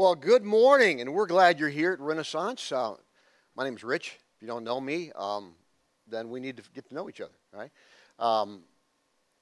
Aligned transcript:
Well, 0.00 0.14
good 0.14 0.44
morning, 0.44 1.02
and 1.02 1.12
we're 1.12 1.26
glad 1.26 1.60
you're 1.60 1.68
here 1.68 1.92
at 1.92 2.00
Renaissance. 2.00 2.72
Uh, 2.72 2.94
my 3.54 3.64
name's 3.64 3.84
Rich. 3.84 4.18
If 4.34 4.40
you 4.40 4.48
don't 4.48 4.64
know 4.64 4.80
me, 4.80 5.12
um, 5.14 5.52
then 6.08 6.30
we 6.30 6.40
need 6.40 6.56
to 6.56 6.62
get 6.74 6.88
to 6.88 6.94
know 6.94 7.10
each 7.10 7.20
other, 7.20 7.34
right? 7.52 7.70
Um, 8.18 8.62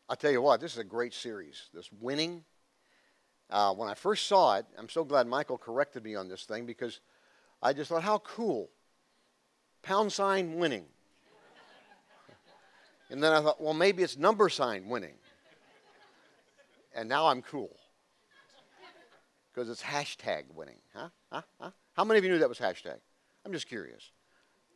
I'll 0.09 0.17
tell 0.17 0.33
you 0.33 0.43
what, 0.43 0.61
this 0.61 0.73
is 0.73 0.79
a 0.79 0.85
great 0.85 1.15
series. 1.15 1.69
This 1.73 1.89
winning. 2.01 2.43
Uh, 3.49 3.73
when 3.73 3.89
I 3.89 3.95
first 3.95 4.27
saw 4.27 4.57
it, 4.57 4.67
I'm 4.77 4.89
so 4.89 5.05
glad 5.05 5.29
Michael 5.29 5.59
corrected 5.59 6.03
me 6.03 6.17
on 6.17 6.27
this 6.27 6.43
thing 6.43 6.67
because 6.67 6.99
I 7.63 7.73
just 7.73 7.91
thought, 7.91 8.03
how 8.03 8.19
cool. 8.19 8.69
Pound 9.83 10.13
sign 10.13 10.57
winning. 10.57 10.87
and 13.11 13.23
then 13.23 13.33
I 13.33 13.41
thought, 13.43 13.63
well, 13.63 13.75
maybe 13.75 14.03
it's 14.03 14.17
number 14.17 14.49
sign 14.49 14.89
winning. 14.89 15.15
And 16.97 17.09
now 17.09 17.29
I'm 17.29 17.43
cool 17.43 17.77
because 19.59 19.71
it's 19.71 19.83
hashtag 19.83 20.45
winning. 20.55 20.77
Huh? 20.95 21.09
Huh? 21.33 21.43
Huh? 21.61 21.71
How 21.95 22.05
many 22.05 22.19
of 22.19 22.25
you 22.25 22.31
knew 22.31 22.39
that 22.39 22.49
was 22.49 22.61
hashtag? 22.61 22.99
I'm 23.45 23.53
just 23.53 23.67
curious. 23.67 24.13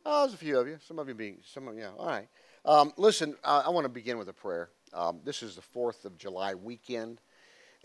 Oh, 0.05 0.23
there's 0.23 0.33
a 0.33 0.37
few 0.37 0.59
of 0.59 0.67
you. 0.67 0.77
Some 0.85 0.99
of 0.99 1.07
you 1.07 1.13
being, 1.13 1.37
some 1.41 1.69
of 1.69 1.75
you, 1.75 1.83
yeah. 1.83 1.91
All 1.97 2.07
right. 2.07 2.27
Um, 2.65 2.91
listen, 2.97 3.37
I 3.45 3.69
want 3.69 3.85
to 3.85 3.89
begin 3.89 4.17
with 4.17 4.27
a 4.27 4.33
prayer. 4.33 4.67
Um, 4.93 5.21
this 5.23 5.41
is 5.41 5.55
the 5.55 5.61
4th 5.61 6.03
of 6.03 6.17
July 6.17 6.53
weekend. 6.53 7.21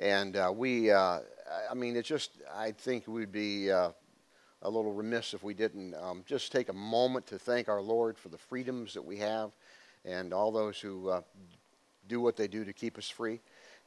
And 0.00 0.36
uh, 0.36 0.52
we, 0.52 0.90
uh, 0.90 1.20
I 1.70 1.74
mean, 1.76 1.94
it's 1.94 2.08
just, 2.08 2.32
I 2.52 2.72
think 2.72 3.06
we'd 3.06 3.30
be 3.30 3.70
uh, 3.70 3.90
a 4.62 4.68
little 4.68 4.92
remiss 4.92 5.34
if 5.34 5.44
we 5.44 5.54
didn't 5.54 5.94
um, 5.94 6.24
just 6.26 6.50
take 6.50 6.68
a 6.68 6.72
moment 6.72 7.28
to 7.28 7.38
thank 7.38 7.68
our 7.68 7.80
Lord 7.80 8.18
for 8.18 8.28
the 8.28 8.38
freedoms 8.38 8.92
that 8.94 9.04
we 9.04 9.18
have 9.18 9.52
and 10.04 10.32
all 10.32 10.50
those 10.50 10.80
who 10.80 11.10
uh, 11.10 11.20
do 12.08 12.20
what 12.20 12.36
they 12.36 12.48
do 12.48 12.64
to 12.64 12.72
keep 12.72 12.98
us 12.98 13.08
free. 13.08 13.38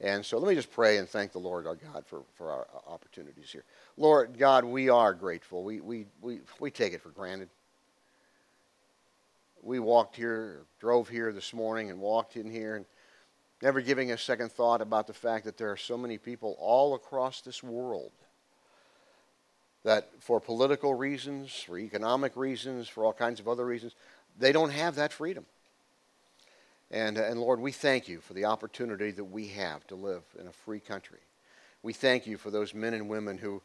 And 0.02 0.26
so 0.26 0.40
let 0.40 0.50
me 0.50 0.56
just 0.56 0.72
pray 0.72 0.98
and 0.98 1.08
thank 1.08 1.32
the 1.32 1.40
Lord 1.40 1.68
our 1.68 1.76
God 1.76 2.06
for, 2.08 2.24
for 2.34 2.52
our 2.52 2.68
uh, 2.74 2.92
opportunities 2.92 3.52
here. 3.52 3.64
Lord 3.98 4.38
God, 4.38 4.66
we 4.66 4.90
are 4.90 5.14
grateful. 5.14 5.64
We, 5.64 5.80
we, 5.80 6.08
we, 6.22 6.40
we 6.60 6.72
take 6.72 6.94
it 6.94 7.02
for 7.02 7.10
granted. 7.10 7.50
We 9.62 9.78
walked 9.78 10.16
here, 10.16 10.62
drove 10.80 11.08
here 11.08 11.32
this 11.32 11.54
morning, 11.54 11.92
and 11.92 12.00
walked 12.00 12.36
in 12.36 12.50
here, 12.50 12.78
and 12.78 12.86
never 13.62 13.80
giving 13.80 14.12
a 14.12 14.18
second 14.18 14.52
thought 14.52 14.82
about 14.82 15.06
the 15.06 15.14
fact 15.14 15.46
that 15.46 15.58
there 15.58 15.72
are 15.72 15.78
so 15.78 16.00
many 16.00 16.18
people 16.18 16.58
all 16.60 16.96
across 16.96 17.42
this 17.42 17.62
world 17.62 18.12
that, 19.84 20.10
for 20.20 20.40
political 20.40 20.96
reasons, 20.96 21.54
for 21.54 21.78
economic 21.78 22.36
reasons, 22.36 22.88
for 22.88 23.06
all 23.06 23.14
kinds 23.14 23.40
of 23.40 23.48
other 23.48 23.68
reasons, 23.68 23.94
they 24.40 24.52
don't 24.52 24.72
have 24.72 24.96
that 24.96 25.14
freedom. 25.14 25.46
And, 26.92 27.18
uh, 27.18 27.24
and 27.24 27.40
Lord, 27.40 27.60
we 27.60 27.72
thank 27.72 28.08
you 28.08 28.20
for 28.20 28.34
the 28.34 28.46
opportunity 28.46 29.12
that 29.12 29.24
we 29.24 29.48
have 29.48 29.88
to 29.88 29.96
live 29.96 30.24
in 30.40 30.48
a 30.48 30.52
free 30.52 30.80
country. 30.80 31.20
We 31.84 31.94
thank 31.94 32.28
you 32.28 32.38
for 32.38 32.52
those 32.52 32.74
men 32.74 32.94
and 32.94 33.10
women 33.10 33.38
who, 33.38 33.62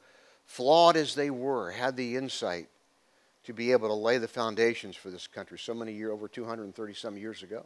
flawed 0.46 0.96
as 0.96 1.14
they 1.14 1.30
were, 1.30 1.70
had 1.70 1.96
the 1.96 2.16
insight 2.16 2.68
to 3.44 3.52
be 3.52 3.72
able 3.72 3.88
to 3.88 3.94
lay 3.94 4.18
the 4.18 4.28
foundations 4.28 4.96
for 4.96 5.10
this 5.10 5.26
country 5.26 5.58
so 5.58 5.74
many 5.74 5.92
years, 5.92 6.12
over 6.12 6.28
230 6.28 6.94
some 6.94 7.16
years 7.16 7.42
ago. 7.42 7.64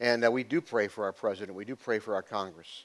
And 0.00 0.24
uh, 0.24 0.30
we 0.30 0.42
do 0.42 0.60
pray 0.60 0.88
for 0.88 1.04
our 1.04 1.12
president. 1.12 1.56
We 1.56 1.64
do 1.64 1.76
pray 1.76 1.98
for 1.98 2.14
our 2.14 2.22
Congress. 2.22 2.84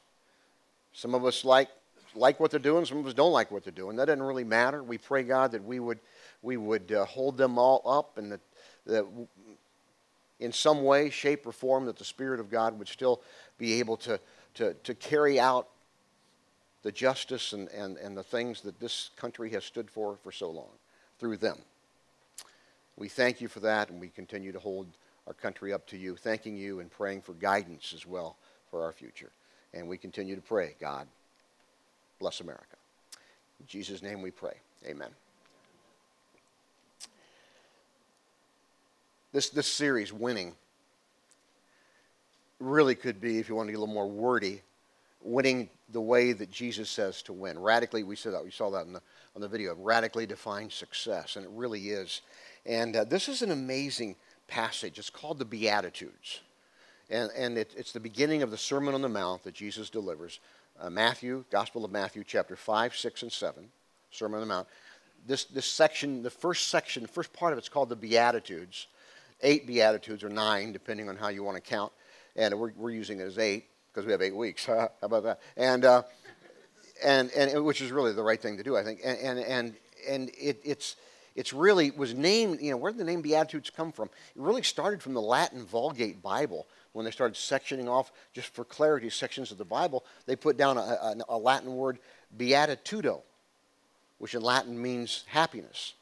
Some 0.94 1.16
of 1.16 1.26
us 1.26 1.46
like, 1.46 1.70
like 2.16 2.40
what 2.40 2.52
they're 2.52 2.60
doing. 2.60 2.86
Some 2.86 3.00
of 3.00 3.08
us 3.08 3.14
don't 3.14 3.32
like 3.32 3.50
what 3.50 3.64
they're 3.64 3.72
doing. 3.72 3.96
That 3.98 4.06
doesn't 4.06 4.22
really 4.22 4.44
matter. 4.44 4.84
We 4.84 4.98
pray, 4.98 5.24
God, 5.24 5.52
that 5.52 5.64
we 5.64 5.80
would, 5.80 6.00
we 6.44 6.58
would 6.58 6.92
uh, 6.92 7.06
hold 7.06 7.38
them 7.38 7.58
all 7.58 7.82
up 7.86 8.18
and 8.18 8.32
that, 8.32 8.42
that 8.86 9.06
in 10.40 10.52
some 10.52 10.84
way, 10.84 11.10
shape, 11.10 11.46
or 11.46 11.52
form 11.52 11.86
that 11.86 11.98
the 11.98 12.06
Spirit 12.06 12.40
of 12.40 12.50
God 12.50 12.78
would 12.78 12.88
still 12.88 13.22
be 13.58 13.80
able 13.80 13.98
to, 13.98 14.20
to, 14.56 14.74
to 14.74 14.94
carry 14.94 15.40
out 15.40 15.68
the 16.84 16.92
justice 16.92 17.54
and, 17.54 17.68
and, 17.70 17.98
and 17.98 18.16
the 18.16 18.24
things 18.24 18.62
that 18.62 18.80
this 18.80 19.10
country 19.16 19.50
has 19.52 19.66
stood 19.66 19.90
for 19.90 20.16
for 20.24 20.32
so 20.32 20.50
long 20.50 20.70
through 21.20 21.38
them. 21.38 21.58
We 22.96 23.10
thank 23.10 23.42
you 23.42 23.48
for 23.48 23.60
that, 23.62 23.90
and 23.90 24.00
we 24.00 24.08
continue 24.08 24.52
to 24.52 24.60
hold 24.60 24.88
our 25.28 25.34
country 25.34 25.74
up 25.74 25.86
to 25.88 25.98
you, 25.98 26.16
thanking 26.16 26.56
you 26.56 26.80
and 26.80 26.90
praying 26.90 27.22
for 27.22 27.34
guidance 27.34 27.94
as 27.96 28.06
well 28.06 28.38
for 28.72 28.84
our 28.84 28.94
future. 28.94 29.32
And 29.74 29.88
we 29.88 29.98
continue 29.98 30.36
to 30.36 30.42
pray, 30.42 30.76
God, 30.80 31.08
bless 32.20 32.40
America. 32.40 32.78
In 33.60 33.68
Jesus' 33.68 34.02
name 34.02 34.22
we 34.22 34.32
pray. 34.32 34.56
Amen. 34.86 35.10
This, 39.34 39.50
this 39.50 39.68
series, 39.68 40.14
Winning, 40.14 40.56
really 42.60 42.96
could 42.96 43.20
be, 43.20 43.40
if 43.40 43.50
you 43.50 43.56
want 43.56 43.68
to 43.68 43.72
get 43.72 43.78
a 43.78 43.82
little 43.82 43.94
more 43.94 44.08
wordy, 44.08 44.62
winning 45.22 45.70
the 45.90 46.02
way 46.02 46.32
that 46.32 46.50
Jesus 46.50 46.90
says 46.90 47.22
to 47.24 47.34
win. 47.34 47.60
Radically, 47.60 48.04
we 48.04 48.16
saw 48.16 48.32
that, 48.32 48.44
we 48.44 48.52
saw 48.52 48.70
that 48.72 48.86
in 48.86 48.94
the, 48.94 49.02
on 49.36 49.42
the 49.42 49.48
video, 49.48 49.76
radically 49.76 50.26
defined 50.26 50.72
success, 50.72 51.36
and 51.36 51.46
it 51.46 51.52
really 51.54 51.90
is. 51.90 52.22
And 52.66 52.96
uh, 52.96 53.04
this 53.04 53.28
is 53.28 53.42
an 53.42 53.52
amazing 53.52 54.16
passage. 54.48 54.98
It's 54.98 55.10
called 55.10 55.40
the 55.40 55.46
Beatitudes. 55.46 56.42
And, 57.10 57.30
and 57.38 57.58
it, 57.58 57.74
it's 57.78 57.92
the 57.92 58.00
beginning 58.00 58.44
of 58.44 58.52
the 58.52 58.58
Sermon 58.58 58.94
on 58.94 59.02
the 59.02 59.10
Mount 59.10 59.44
that 59.44 59.54
Jesus 59.54 59.90
delivers. 59.90 60.40
Uh, 60.80 60.90
Matthew, 60.90 61.44
Gospel 61.52 61.84
of 61.84 61.92
Matthew, 61.92 62.24
chapter 62.26 62.56
5, 62.56 62.96
6, 62.96 63.24
and 63.24 63.32
7, 63.32 63.68
Sermon 64.12 64.42
on 64.42 64.48
the 64.48 64.54
Mount. 64.54 64.68
This, 65.26 65.46
this 65.46 65.66
section, 65.66 66.24
the 66.24 66.30
first 66.30 66.70
section, 66.70 67.02
the 67.02 67.10
first 67.10 67.34
part 67.34 67.52
of 67.52 67.60
it's 67.60 67.70
called 67.70 67.90
the 67.90 67.96
Beatitudes 67.96 68.88
eight 69.42 69.68
Beatitudes, 69.68 70.24
or 70.24 70.30
nine, 70.30 70.72
depending 70.72 71.10
on 71.10 71.16
how 71.16 71.30
you 71.30 71.44
want 71.44 71.56
to 71.56 71.62
count. 71.62 71.92
And 72.36 72.58
we're, 72.60 72.72
we're 72.76 72.92
using 72.92 73.20
it 73.20 73.24
as 73.24 73.38
eight 73.38 73.66
because 73.92 74.06
we 74.06 74.12
have 74.12 74.22
eight 74.22 74.36
weeks. 74.36 74.66
how 74.66 74.90
about 75.02 75.24
that? 75.24 75.40
And, 75.56 75.86
uh, 75.86 76.04
and, 77.04 77.32
and 77.32 77.64
which 77.66 77.82
is 77.82 77.92
really 77.92 78.14
the 78.14 78.24
right 78.24 78.42
thing 78.42 78.58
to 78.58 78.64
do, 78.64 78.76
I 78.76 78.84
think. 78.84 79.02
And, 79.04 79.18
and, 79.20 79.40
and, 79.40 79.76
and 80.08 80.30
it, 80.30 80.60
it's, 80.64 80.96
it's 81.36 81.54
really 81.54 81.92
was 81.92 82.14
named, 82.14 82.62
you 82.62 82.72
know, 82.72 82.78
where 82.78 82.92
did 82.92 83.00
the 83.00 83.04
name 83.04 83.22
Beatitudes 83.22 83.70
come 83.70 83.92
from? 83.92 84.10
It 84.36 84.42
really 84.42 84.64
started 84.64 85.02
from 85.02 85.14
the 85.14 85.22
Latin 85.22 85.66
Vulgate 85.66 86.22
Bible. 86.22 86.68
When 86.94 87.06
they 87.06 87.12
started 87.12 87.36
sectioning 87.36 87.88
off, 87.88 88.12
just 88.34 88.48
for 88.48 88.66
clarity, 88.66 89.12
sections 89.12 89.52
of 89.52 89.60
the 89.60 89.66
Bible, 89.66 90.04
they 90.26 90.36
put 90.36 90.58
down 90.58 90.78
a, 90.78 90.82
a, 90.82 91.16
a 91.30 91.38
Latin 91.38 91.76
word, 91.76 92.00
beatitudo, 92.36 93.22
which 94.18 94.34
in 94.34 94.42
Latin 94.42 94.82
means 94.82 95.24
happiness. 95.28 95.94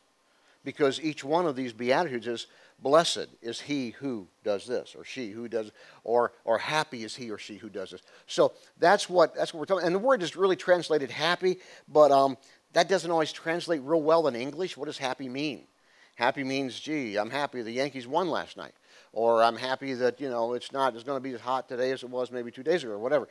Because 0.65 0.99
each 0.99 1.23
one 1.23 1.45
of 1.45 1.55
these 1.55 1.71
Beatitudes 1.71 2.27
is 2.27 2.47
Blessed 2.79 3.27
is 3.41 3.61
he 3.61 3.91
who 3.91 4.27
does 4.43 4.67
this, 4.67 4.95
or 4.97 5.05
she 5.05 5.31
who 5.31 5.47
does, 5.47 5.71
or, 6.03 6.33
or 6.43 6.57
happy 6.57 7.05
is 7.05 7.15
he 7.15 7.31
or 7.31 7.37
she 7.37 7.55
who 7.55 7.69
does 7.69 7.91
this. 7.91 8.01
So 8.27 8.51
that's 8.77 9.09
what, 9.09 9.33
that's 9.33 9.53
what 9.53 9.61
we're 9.61 9.65
talking 9.65 9.85
And 9.85 9.95
the 9.95 9.99
word 9.99 10.21
is 10.21 10.35
really 10.35 10.57
translated 10.57 11.09
happy, 11.09 11.59
but 11.87 12.11
um, 12.11 12.37
that 12.73 12.89
doesn't 12.89 13.09
always 13.09 13.31
translate 13.31 13.81
real 13.81 14.01
well 14.01 14.27
in 14.27 14.35
English. 14.35 14.75
What 14.75 14.87
does 14.87 14.97
happy 14.97 15.29
mean? 15.29 15.67
Happy 16.15 16.43
means, 16.43 16.77
gee, 16.79 17.17
I'm 17.17 17.29
happy 17.29 17.61
the 17.61 17.71
Yankees 17.71 18.07
won 18.07 18.29
last 18.29 18.57
night. 18.57 18.73
Or 19.13 19.41
I'm 19.41 19.55
happy 19.55 19.93
that, 19.93 20.19
you 20.19 20.29
know, 20.29 20.53
it's 20.53 20.73
not, 20.73 20.93
it's 20.95 21.03
going 21.05 21.15
to 21.17 21.23
be 21.23 21.33
as 21.33 21.39
hot 21.39 21.69
today 21.69 21.91
as 21.91 22.03
it 22.03 22.09
was 22.09 22.31
maybe 22.31 22.51
two 22.51 22.63
days 22.63 22.83
ago, 22.83 22.93
or 22.93 22.99
whatever. 22.99 23.29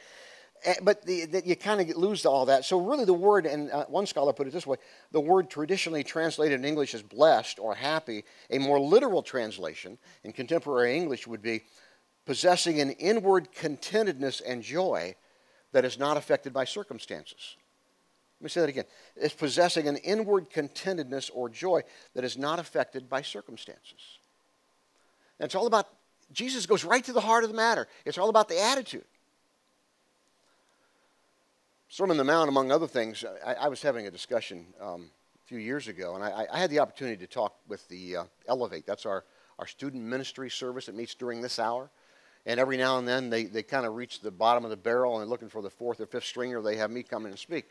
Eh, 0.64 0.74
but 0.82 1.04
the, 1.04 1.26
the, 1.26 1.46
you 1.46 1.56
kind 1.56 1.80
of 1.80 1.96
lose 1.96 2.24
all 2.24 2.46
that. 2.46 2.64
So, 2.64 2.80
really, 2.80 3.04
the 3.04 3.12
word, 3.12 3.46
and 3.46 3.70
uh, 3.70 3.84
one 3.86 4.06
scholar 4.06 4.32
put 4.32 4.46
it 4.46 4.52
this 4.52 4.66
way 4.66 4.76
the 5.12 5.20
word 5.20 5.50
traditionally 5.50 6.04
translated 6.04 6.58
in 6.58 6.64
English 6.64 6.94
as 6.94 7.02
blessed 7.02 7.58
or 7.58 7.74
happy, 7.74 8.24
a 8.50 8.58
more 8.58 8.80
literal 8.80 9.22
translation 9.22 9.98
in 10.22 10.32
contemporary 10.32 10.96
English 10.96 11.26
would 11.26 11.42
be 11.42 11.62
possessing 12.24 12.80
an 12.80 12.90
inward 12.92 13.48
contentedness 13.52 14.40
and 14.40 14.62
joy 14.62 15.14
that 15.72 15.84
is 15.84 15.98
not 15.98 16.16
affected 16.16 16.52
by 16.52 16.64
circumstances. 16.64 17.56
Let 18.40 18.44
me 18.44 18.48
say 18.48 18.60
that 18.60 18.68
again. 18.68 18.84
It's 19.16 19.34
possessing 19.34 19.88
an 19.88 19.96
inward 19.96 20.50
contentedness 20.50 21.30
or 21.34 21.48
joy 21.48 21.82
that 22.14 22.24
is 22.24 22.38
not 22.38 22.58
affected 22.58 23.08
by 23.08 23.22
circumstances. 23.22 24.18
And 25.38 25.46
it's 25.46 25.54
all 25.54 25.66
about, 25.66 25.88
Jesus 26.32 26.66
goes 26.66 26.84
right 26.84 27.04
to 27.04 27.12
the 27.12 27.20
heart 27.20 27.44
of 27.44 27.50
the 27.50 27.56
matter. 27.56 27.88
It's 28.04 28.18
all 28.18 28.28
about 28.28 28.48
the 28.48 28.60
attitude. 28.60 29.04
Sermon 31.88 32.12
on 32.12 32.19
the 32.19 32.25
Mount, 32.25 32.48
among 32.48 32.72
other 32.72 32.86
things, 32.86 33.25
I, 33.44 33.54
I 33.54 33.69
was 33.69 33.82
having 33.82 34.06
a 34.06 34.10
discussion 34.10 34.66
um, 34.81 35.10
a 35.36 35.46
few 35.46 35.58
years 35.58 35.86
ago, 35.88 36.14
and 36.14 36.25
I, 36.25 36.46
I, 36.52 36.58
had 36.58 36.70
the 36.70 36.78
opportunity 36.78 37.19
to 37.19 37.26
talk 37.26 37.54
with 37.69 37.86
the 37.88 38.16
uh, 38.16 38.25
Elevate. 38.48 38.86
That's 38.86 39.06
our, 39.06 39.25
our 39.58 39.66
student 39.66 40.02
ministry 40.02 40.50
service 40.50 40.86
that 40.86 40.94
meets 40.94 41.14
during 41.14 41.40
this 41.40 41.58
hour. 41.58 41.90
And 42.46 42.58
every 42.58 42.76
now 42.76 42.98
and 42.98 43.06
then 43.06 43.31
they, 43.31 43.44
they 43.44 43.62
kind 43.62 43.86
of 43.86 43.94
reach 43.94 44.20
the 44.20 44.31
bottom 44.31 44.64
of 44.64 44.70
the 44.70 44.76
barrel 44.76 45.14
and 45.14 45.22
they're 45.22 45.28
looking 45.28 45.48
for 45.48 45.62
the 45.62 45.70
fourth 45.70 46.00
or 46.00 46.06
fifth 46.06 46.25
stringer, 46.25 46.60
they 46.60 46.76
have 46.76 46.90
me 46.90 47.02
come 47.02 47.25
in 47.25 47.31
and 47.31 47.38
speak. 47.38 47.66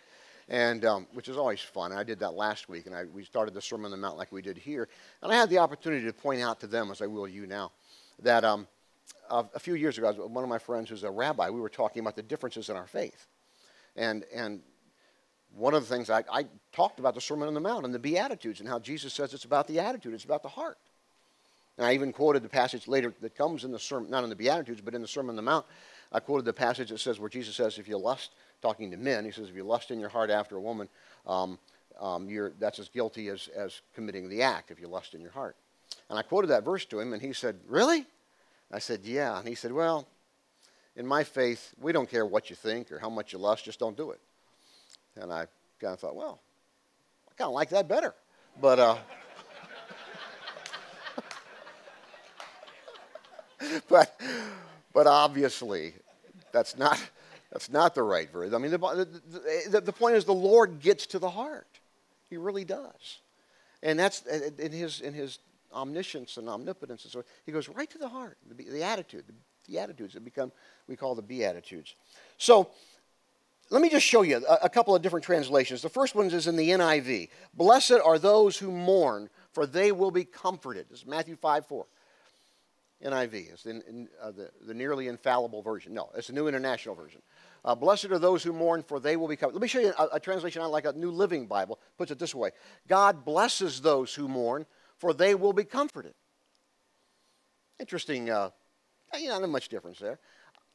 And 0.49 0.83
um, 0.83 1.07
which 1.13 1.27
is 1.27 1.37
always 1.37 1.61
fun. 1.61 1.91
I 1.91 2.03
did 2.03 2.19
that 2.19 2.33
last 2.33 2.67
week, 2.67 2.85
and 2.85 2.95
I, 2.95 3.05
we 3.05 3.23
started 3.23 3.53
the 3.53 3.61
Sermon 3.61 3.85
on 3.85 3.91
the 3.91 3.97
Mount 3.97 4.17
like 4.17 4.31
we 4.31 4.41
did 4.41 4.57
here. 4.57 4.89
And 5.21 5.31
I 5.31 5.35
had 5.35 5.49
the 5.49 5.59
opportunity 5.59 6.05
to 6.05 6.13
point 6.13 6.41
out 6.41 6.59
to 6.61 6.67
them, 6.67 6.91
as 6.91 7.01
I 7.01 7.07
will 7.07 7.27
you 7.27 7.47
now, 7.47 7.71
that 8.21 8.43
um, 8.43 8.67
a 9.29 9.59
few 9.59 9.75
years 9.75 9.97
ago, 9.97 10.11
one 10.27 10.43
of 10.43 10.49
my 10.49 10.59
friends 10.59 10.89
who's 10.89 11.03
a 11.03 11.11
rabbi, 11.11 11.49
we 11.49 11.61
were 11.61 11.69
talking 11.69 12.01
about 12.01 12.15
the 12.15 12.23
differences 12.23 12.69
in 12.69 12.75
our 12.75 12.87
faith. 12.87 13.27
And, 13.95 14.25
and 14.33 14.61
one 15.55 15.73
of 15.73 15.87
the 15.87 15.95
things 15.95 16.09
I, 16.09 16.23
I 16.31 16.45
talked 16.71 16.99
about 16.99 17.15
the 17.15 17.21
Sermon 17.21 17.47
on 17.47 17.53
the 17.53 17.59
Mount 17.59 17.85
and 17.85 17.93
the 17.93 17.99
Beatitudes 17.99 18.59
and 18.59 18.67
how 18.67 18.79
Jesus 18.79 19.13
says 19.13 19.33
it's 19.33 19.45
about 19.45 19.67
the 19.67 19.79
attitude, 19.79 20.13
it's 20.13 20.25
about 20.25 20.43
the 20.43 20.49
heart. 20.49 20.77
And 21.77 21.87
I 21.87 21.93
even 21.93 22.13
quoted 22.13 22.43
the 22.43 22.49
passage 22.49 22.87
later 22.87 23.13
that 23.21 23.35
comes 23.35 23.63
in 23.63 23.71
the 23.71 23.79
sermon, 23.79 24.09
not 24.09 24.23
in 24.23 24.29
the 24.29 24.35
Beatitudes, 24.35 24.81
but 24.81 24.93
in 24.93 25.01
the 25.01 25.07
Sermon 25.07 25.31
on 25.31 25.35
the 25.35 25.41
Mount, 25.41 25.65
I 26.11 26.19
quoted 26.19 26.45
the 26.45 26.53
passage 26.53 26.89
that 26.89 26.99
says 26.99 27.19
where 27.19 27.29
Jesus 27.29 27.55
says, 27.55 27.79
if 27.79 27.87
you 27.87 27.97
lust, 27.97 28.31
talking 28.61 28.91
to 28.91 28.97
men, 28.97 29.25
he 29.25 29.31
says, 29.31 29.49
if 29.49 29.55
you 29.55 29.63
lust 29.63 29.89
in 29.89 29.99
your 29.99 30.09
heart 30.09 30.29
after 30.29 30.55
a 30.55 30.61
woman, 30.61 30.87
um, 31.25 31.57
um, 31.99 32.29
that's 32.59 32.79
as 32.79 32.89
guilty 32.89 33.29
as, 33.29 33.49
as 33.55 33.81
committing 33.95 34.29
the 34.29 34.41
act 34.41 34.69
if 34.69 34.79
you 34.79 34.87
lust 34.87 35.15
in 35.15 35.21
your 35.21 35.31
heart. 35.31 35.55
And 36.09 36.19
I 36.19 36.21
quoted 36.21 36.47
that 36.47 36.63
verse 36.63 36.85
to 36.85 36.99
him, 36.99 37.13
and 37.13 37.21
he 37.21 37.33
said, 37.33 37.59
Really? 37.67 38.05
I 38.71 38.79
said, 38.79 39.01
Yeah. 39.03 39.37
And 39.37 39.47
he 39.47 39.55
said, 39.55 39.71
Well, 39.71 40.07
in 40.95 41.07
my 41.07 41.23
faith, 41.23 41.73
we 41.79 41.91
don't 41.91 42.09
care 42.09 42.25
what 42.25 42.49
you 42.49 42.55
think 42.55 42.91
or 42.91 42.99
how 42.99 43.09
much 43.09 43.33
you 43.33 43.39
lust, 43.39 43.65
just 43.65 43.79
don't 43.79 43.97
do 43.97 44.11
it. 44.11 44.19
And 45.15 45.31
I 45.31 45.47
kind 45.79 45.93
of 45.93 45.99
thought, 45.99 46.15
Well, 46.15 46.39
I 47.29 47.33
kind 47.35 47.47
of 47.47 47.53
like 47.53 47.69
that 47.69 47.87
better. 47.87 48.13
But, 48.61 48.79
uh, 48.79 48.97
but, 53.89 54.19
but 54.93 55.07
obviously, 55.07 55.93
that's 56.51 56.77
not, 56.77 57.01
that's 57.51 57.71
not 57.71 57.95
the 57.95 58.03
right 58.03 58.31
verse. 58.31 58.53
I 58.53 58.59
mean, 58.59 58.71
the, 58.71 58.77
the, 59.69 59.81
the, 59.81 59.91
point 59.91 60.15
is 60.15 60.25
the 60.25 60.33
Lord 60.33 60.79
gets 60.79 61.07
to 61.07 61.19
the 61.19 61.29
heart. 61.29 61.67
He 62.29 62.37
really 62.37 62.65
does. 62.65 63.21
And 63.81 63.97
that's 63.99 64.21
in 64.21 64.71
his, 64.71 65.01
in 65.01 65.13
his 65.13 65.39
omniscience 65.73 66.37
and 66.37 66.47
omnipotence 66.47 67.03
and 67.03 67.11
so 67.11 67.23
he 67.47 67.51
goes 67.51 67.67
right 67.67 67.89
to 67.89 67.97
the 67.97 68.07
heart, 68.07 68.37
the, 68.47 68.63
the 68.63 68.83
attitude, 68.83 69.23
the, 69.27 69.33
the 69.67 69.79
attitudes 69.79 70.13
that 70.13 70.23
become, 70.23 70.51
we 70.87 70.95
call 70.95 71.15
the 71.15 71.21
beatitudes. 71.21 71.95
So, 72.37 72.69
let 73.69 73.81
me 73.81 73.89
just 73.89 74.05
show 74.05 74.21
you 74.21 74.43
a, 74.47 74.65
a, 74.65 74.69
couple 74.69 74.95
of 74.95 75.01
different 75.01 75.25
translations. 75.25 75.81
The 75.81 75.89
first 75.89 76.15
one 76.15 76.27
is 76.27 76.47
in 76.47 76.55
the 76.55 76.69
NIV. 76.69 77.29
Blessed 77.53 77.93
are 78.03 78.19
those 78.19 78.57
who 78.57 78.69
mourn, 78.69 79.29
for 79.51 79.65
they 79.65 79.91
will 79.91 80.11
be 80.11 80.25
comforted. 80.25 80.87
This 80.89 80.99
is 80.99 81.05
Matthew 81.07 81.35
5 81.35 81.65
4. 81.65 81.85
NIV. 83.03 83.53
is 83.53 83.65
in, 83.65 84.07
uh, 84.21 84.31
the, 84.31 84.49
the 84.65 84.73
nearly 84.73 85.07
infallible 85.07 85.61
version. 85.61 85.93
No, 85.93 86.09
it's 86.15 86.27
the 86.27 86.33
New 86.33 86.47
International 86.47 86.95
Version. 86.95 87.21
Uh, 87.65 87.75
Blessed 87.75 88.05
are 88.05 88.19
those 88.19 88.43
who 88.43 88.53
mourn, 88.53 88.83
for 88.83 88.99
they 88.99 89.15
will 89.15 89.27
be 89.27 89.35
comforted. 89.35 89.55
Let 89.55 89.61
me 89.61 89.67
show 89.67 89.79
you 89.79 89.93
a, 89.97 90.15
a 90.15 90.19
translation 90.19 90.61
I 90.61 90.65
like 90.65 90.85
a 90.85 90.93
New 90.93 91.11
Living 91.11 91.47
Bible. 91.47 91.79
Puts 91.97 92.11
it 92.11 92.19
this 92.19 92.35
way 92.35 92.51
God 92.87 93.25
blesses 93.25 93.81
those 93.81 94.13
who 94.13 94.27
mourn, 94.27 94.65
for 94.97 95.13
they 95.13 95.35
will 95.35 95.53
be 95.53 95.63
comforted. 95.63 96.13
Interesting, 97.79 98.29
uh, 98.29 98.51
Eh, 99.13 99.19
you 99.19 99.29
know, 99.29 99.39
not 99.39 99.49
much 99.49 99.69
difference 99.69 99.99
there. 99.99 100.19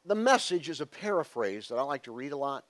The 0.04 0.14
message 0.14 0.68
is 0.68 0.80
a 0.80 0.86
paraphrase 0.86 1.68
that 1.68 1.76
I 1.76 1.82
like 1.82 2.04
to 2.04 2.12
read 2.12 2.32
a 2.32 2.36
lot. 2.36 2.64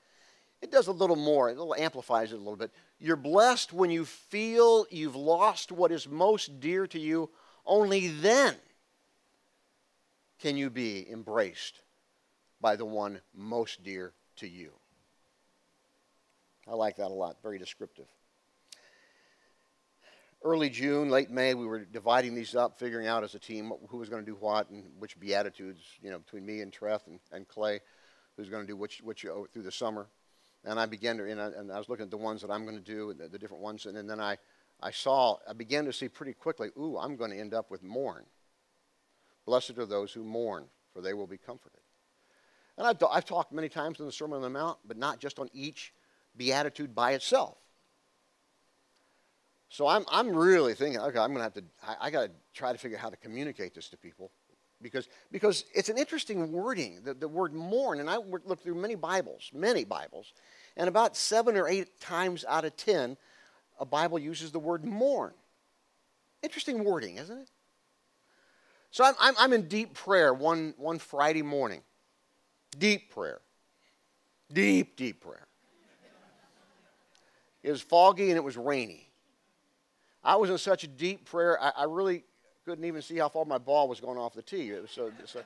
It 0.60 0.72
does 0.72 0.88
a 0.88 0.92
little 0.92 1.16
more, 1.16 1.50
it 1.50 1.56
little 1.56 1.74
amplifies 1.74 2.32
it 2.32 2.36
a 2.36 2.38
little 2.38 2.56
bit. 2.56 2.72
You're 2.98 3.16
blessed 3.16 3.72
when 3.72 3.90
you 3.90 4.04
feel 4.04 4.86
you've 4.90 5.14
lost 5.14 5.70
what 5.70 5.92
is 5.92 6.08
most 6.08 6.58
dear 6.58 6.86
to 6.88 6.98
you. 6.98 7.30
Only 7.64 8.08
then 8.08 8.56
can 10.40 10.56
you 10.56 10.70
be 10.70 11.08
embraced 11.10 11.82
by 12.60 12.74
the 12.74 12.84
one 12.84 13.20
most 13.34 13.84
dear 13.84 14.12
to 14.36 14.48
you. 14.48 14.72
I 16.66 16.74
like 16.74 16.96
that 16.96 17.10
a 17.10 17.14
lot, 17.14 17.36
very 17.42 17.58
descriptive. 17.58 18.06
Early 20.42 20.70
June, 20.70 21.10
late 21.10 21.30
May, 21.30 21.54
we 21.54 21.66
were 21.66 21.84
dividing 21.84 22.34
these 22.34 22.54
up, 22.54 22.78
figuring 22.78 23.08
out 23.08 23.24
as 23.24 23.34
a 23.34 23.40
team 23.40 23.72
who 23.88 23.96
was 23.96 24.08
going 24.08 24.24
to 24.24 24.30
do 24.30 24.36
what 24.38 24.70
and 24.70 24.84
which 25.00 25.18
beatitudes, 25.18 25.80
you 26.00 26.10
know, 26.10 26.18
between 26.18 26.46
me 26.46 26.60
and 26.60 26.72
Treth 26.72 27.08
and, 27.08 27.18
and 27.32 27.48
Clay, 27.48 27.80
who's 28.36 28.48
going 28.48 28.62
to 28.62 28.66
do 28.66 28.76
which, 28.76 29.00
which 29.02 29.26
uh, 29.26 29.34
through 29.52 29.64
the 29.64 29.72
summer. 29.72 30.06
And 30.64 30.78
I 30.78 30.86
began 30.86 31.16
to, 31.16 31.28
and 31.28 31.40
I, 31.40 31.46
and 31.46 31.72
I 31.72 31.78
was 31.78 31.88
looking 31.88 32.04
at 32.04 32.10
the 32.12 32.16
ones 32.16 32.40
that 32.42 32.52
I'm 32.52 32.64
going 32.64 32.76
to 32.76 32.82
do, 32.82 33.14
the, 33.14 33.26
the 33.26 33.38
different 33.38 33.64
ones, 33.64 33.86
and, 33.86 33.96
and 33.96 34.08
then 34.08 34.20
I, 34.20 34.38
I 34.80 34.92
saw, 34.92 35.38
I 35.48 35.54
began 35.54 35.84
to 35.86 35.92
see 35.92 36.08
pretty 36.08 36.34
quickly, 36.34 36.68
ooh, 36.78 36.96
I'm 36.98 37.16
going 37.16 37.32
to 37.32 37.38
end 37.38 37.52
up 37.52 37.68
with 37.68 37.82
mourn. 37.82 38.24
Blessed 39.44 39.76
are 39.78 39.86
those 39.86 40.12
who 40.12 40.22
mourn, 40.22 40.66
for 40.92 41.00
they 41.02 41.14
will 41.14 41.26
be 41.26 41.38
comforted. 41.38 41.80
And 42.76 42.86
I've, 42.86 43.02
I've 43.10 43.24
talked 43.24 43.52
many 43.52 43.68
times 43.68 43.98
in 43.98 44.06
the 44.06 44.12
Sermon 44.12 44.36
on 44.36 44.42
the 44.42 44.50
Mount, 44.50 44.78
but 44.86 44.96
not 44.96 45.18
just 45.18 45.40
on 45.40 45.48
each 45.52 45.92
beatitude 46.36 46.94
by 46.94 47.12
itself. 47.14 47.58
So 49.68 49.86
I'm, 49.86 50.04
I'm 50.10 50.34
really 50.34 50.74
thinking, 50.74 51.00
okay, 51.00 51.18
I'm 51.18 51.34
going 51.34 51.38
to 51.38 51.42
have 51.42 51.54
to, 51.54 51.64
I, 51.86 52.06
I 52.06 52.10
got 52.10 52.26
to 52.26 52.30
try 52.54 52.72
to 52.72 52.78
figure 52.78 52.96
out 52.96 53.02
how 53.02 53.10
to 53.10 53.16
communicate 53.16 53.74
this 53.74 53.88
to 53.90 53.96
people 53.96 54.30
because, 54.80 55.08
because 55.30 55.64
it's 55.74 55.88
an 55.88 55.98
interesting 55.98 56.52
wording, 56.52 57.00
the, 57.04 57.14
the 57.14 57.28
word 57.28 57.52
mourn. 57.52 58.00
And 58.00 58.08
I 58.08 58.16
looked 58.16 58.62
through 58.62 58.76
many 58.76 58.94
Bibles, 58.94 59.50
many 59.52 59.84
Bibles, 59.84 60.32
and 60.76 60.88
about 60.88 61.16
seven 61.16 61.56
or 61.56 61.68
eight 61.68 62.00
times 62.00 62.44
out 62.48 62.64
of 62.64 62.76
ten, 62.76 63.16
a 63.78 63.84
Bible 63.84 64.18
uses 64.18 64.52
the 64.52 64.58
word 64.58 64.84
mourn. 64.84 65.32
Interesting 66.42 66.84
wording, 66.84 67.16
isn't 67.16 67.38
it? 67.38 67.50
So 68.90 69.04
I'm, 69.04 69.14
I'm, 69.20 69.34
I'm 69.38 69.52
in 69.52 69.68
deep 69.68 69.94
prayer 69.94 70.32
one, 70.32 70.72
one 70.78 70.98
Friday 70.98 71.42
morning. 71.42 71.82
Deep 72.78 73.12
prayer. 73.12 73.40
Deep, 74.52 74.96
deep 74.96 75.20
prayer. 75.20 75.46
It 77.62 77.70
was 77.70 77.82
foggy 77.82 78.30
and 78.30 78.36
it 78.36 78.44
was 78.44 78.56
rainy. 78.56 79.07
I 80.28 80.36
was 80.36 80.50
in 80.50 80.58
such 80.58 80.84
a 80.84 80.86
deep 80.86 81.24
prayer, 81.24 81.58
I, 81.58 81.72
I 81.74 81.84
really 81.84 82.22
couldn't 82.66 82.84
even 82.84 83.00
see 83.00 83.16
how 83.16 83.30
far 83.30 83.46
my 83.46 83.56
ball 83.56 83.88
was 83.88 83.98
going 83.98 84.18
off 84.18 84.34
the 84.34 84.42
tee. 84.42 84.74
So, 84.86 85.10
so 85.24 85.40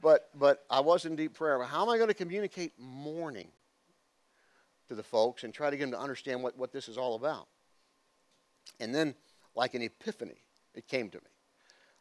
but, 0.00 0.30
but 0.32 0.64
I 0.70 0.78
was 0.78 1.06
in 1.06 1.16
deep 1.16 1.34
prayer. 1.34 1.60
How 1.64 1.82
am 1.82 1.88
I 1.88 1.96
going 1.96 2.06
to 2.06 2.14
communicate 2.14 2.74
mourning 2.78 3.48
to 4.86 4.94
the 4.94 5.02
folks 5.02 5.42
and 5.42 5.52
try 5.52 5.70
to 5.70 5.76
get 5.76 5.86
them 5.86 5.90
to 5.90 5.98
understand 5.98 6.40
what, 6.40 6.56
what 6.56 6.72
this 6.72 6.88
is 6.88 6.96
all 6.96 7.16
about? 7.16 7.48
And 8.78 8.94
then, 8.94 9.16
like 9.56 9.74
an 9.74 9.82
epiphany, 9.82 10.44
it 10.76 10.86
came 10.86 11.10
to 11.10 11.18
me. 11.18 11.30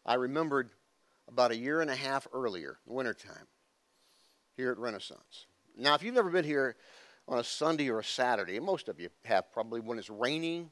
I 0.05 0.13
remembered 0.13 0.69
about 1.27 1.49
a 1.49 1.57
year 1.57 1.81
and 1.81 1.89
a 1.89 1.95
half 1.95 2.27
earlier, 2.33 2.77
wintertime, 2.85 3.47
here 4.55 4.71
at 4.71 4.77
Renaissance. 4.77 5.47
Now, 5.75 5.95
if 5.95 6.03
you've 6.03 6.13
never 6.13 6.29
been 6.29 6.45
here 6.45 6.75
on 7.27 7.39
a 7.39 7.43
Sunday 7.43 7.89
or 7.89 7.97
a 7.97 8.03
Saturday, 8.03 8.59
most 8.59 8.89
of 8.89 8.99
you 8.99 9.09
have 9.25 9.51
probably 9.51 9.79
when 9.79 9.97
it's 9.97 10.11
raining 10.11 10.69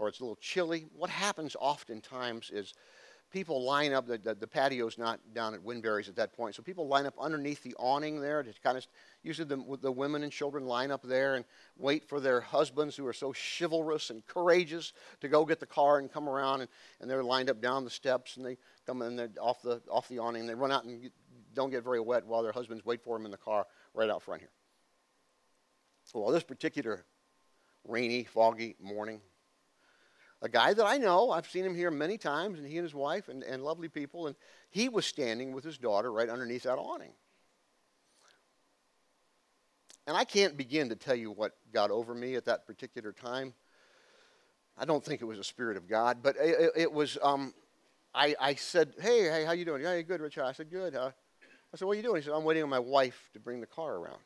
or 0.00 0.08
it's 0.08 0.20
a 0.20 0.22
little 0.22 0.38
chilly, 0.40 0.86
what 0.96 1.10
happens 1.10 1.54
oftentimes 1.60 2.50
is 2.50 2.72
people 3.30 3.62
line 3.62 3.92
up, 3.92 4.06
the, 4.06 4.16
the, 4.18 4.34
the, 4.34 4.46
patio's 4.46 4.96
not 4.96 5.20
down 5.34 5.52
at 5.54 5.60
Winberry's 5.60 6.08
at 6.08 6.16
that 6.16 6.32
point, 6.32 6.54
so 6.54 6.62
people 6.62 6.88
line 6.88 7.06
up 7.06 7.14
underneath 7.20 7.62
the 7.62 7.74
awning 7.78 8.18
there 8.18 8.42
to 8.42 8.52
kind 8.64 8.78
of, 8.78 8.86
usually 9.22 9.46
the, 9.46 9.78
the 9.82 9.92
women 9.92 10.22
and 10.22 10.32
children 10.32 10.64
line 10.64 10.90
up 10.90 11.02
there 11.02 11.36
and 11.36 11.44
wait 11.76 12.02
for 12.08 12.18
their 12.18 12.40
husbands 12.40 12.96
who 12.96 13.06
are 13.06 13.12
so 13.12 13.32
chivalrous 13.58 14.10
and 14.10 14.26
courageous 14.26 14.94
to 15.20 15.28
go 15.28 15.44
get 15.44 15.60
the 15.60 15.66
car 15.66 15.98
and 15.98 16.10
come 16.10 16.28
around, 16.28 16.62
and, 16.62 16.70
and 17.00 17.08
they're 17.08 17.22
lined 17.22 17.50
up 17.50 17.60
down 17.60 17.84
the 17.84 17.90
steps, 17.90 18.36
and 18.38 18.44
they 18.44 18.56
come 18.86 19.02
in 19.02 19.16
they're 19.16 19.30
off 19.40 19.60
the, 19.62 19.82
off 19.90 20.08
the 20.08 20.18
awning, 20.18 20.40
and 20.40 20.48
they 20.48 20.54
run 20.54 20.72
out 20.72 20.84
and 20.84 21.02
get, 21.02 21.12
don't 21.54 21.70
get 21.70 21.84
very 21.84 22.00
wet 22.00 22.26
while 22.26 22.42
their 22.42 22.52
husbands 22.52 22.84
wait 22.86 23.02
for 23.02 23.16
them 23.16 23.26
in 23.26 23.30
the 23.30 23.36
car 23.36 23.66
right 23.94 24.08
out 24.08 24.22
front 24.22 24.40
here. 24.40 24.50
Well, 26.12 26.32
this 26.32 26.42
particular 26.42 27.04
rainy, 27.84 28.24
foggy 28.24 28.74
morning, 28.80 29.20
a 30.42 30.48
guy 30.48 30.72
that 30.72 30.86
I 30.86 30.96
know. 30.96 31.30
I've 31.30 31.48
seen 31.48 31.64
him 31.64 31.74
here 31.74 31.90
many 31.90 32.16
times, 32.16 32.58
and 32.58 32.66
he 32.66 32.76
and 32.78 32.84
his 32.84 32.94
wife 32.94 33.28
and, 33.28 33.42
and 33.42 33.62
lovely 33.62 33.88
people, 33.88 34.26
and 34.26 34.36
he 34.70 34.88
was 34.88 35.04
standing 35.06 35.52
with 35.52 35.64
his 35.64 35.78
daughter 35.78 36.10
right 36.10 36.28
underneath 36.28 36.62
that 36.62 36.76
awning. 36.76 37.12
And 40.06 40.16
I 40.16 40.24
can't 40.24 40.56
begin 40.56 40.88
to 40.88 40.96
tell 40.96 41.14
you 41.14 41.30
what 41.30 41.52
got 41.72 41.90
over 41.90 42.14
me 42.14 42.34
at 42.34 42.46
that 42.46 42.66
particular 42.66 43.12
time. 43.12 43.54
I 44.78 44.84
don't 44.84 45.04
think 45.04 45.20
it 45.20 45.26
was 45.26 45.38
a 45.38 45.44
spirit 45.44 45.76
of 45.76 45.88
God, 45.88 46.18
but 46.22 46.36
it, 46.40 46.72
it 46.74 46.92
was. 46.92 47.18
Um, 47.22 47.52
I, 48.14 48.34
I 48.40 48.54
said, 48.54 48.94
"Hey, 48.98 49.24
hey, 49.24 49.44
how 49.44 49.52
you 49.52 49.64
doing? 49.64 49.82
Yeah, 49.82 50.00
good, 50.00 50.20
Richard." 50.20 50.44
I 50.44 50.52
said, 50.52 50.70
"Good." 50.70 50.96
Uh, 50.96 51.10
I 51.72 51.76
said, 51.76 51.84
"What 51.84 51.92
are 51.92 51.96
you 51.96 52.02
doing?" 52.02 52.22
He 52.22 52.24
said, 52.24 52.34
"I'm 52.34 52.44
waiting 52.44 52.62
on 52.62 52.70
my 52.70 52.78
wife 52.78 53.28
to 53.34 53.40
bring 53.40 53.60
the 53.60 53.66
car 53.66 53.96
around." 53.96 54.18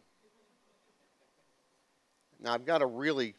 Now 2.41 2.55
I've 2.55 2.65
got 2.65 2.79
to 2.79 2.87
really 2.87 3.35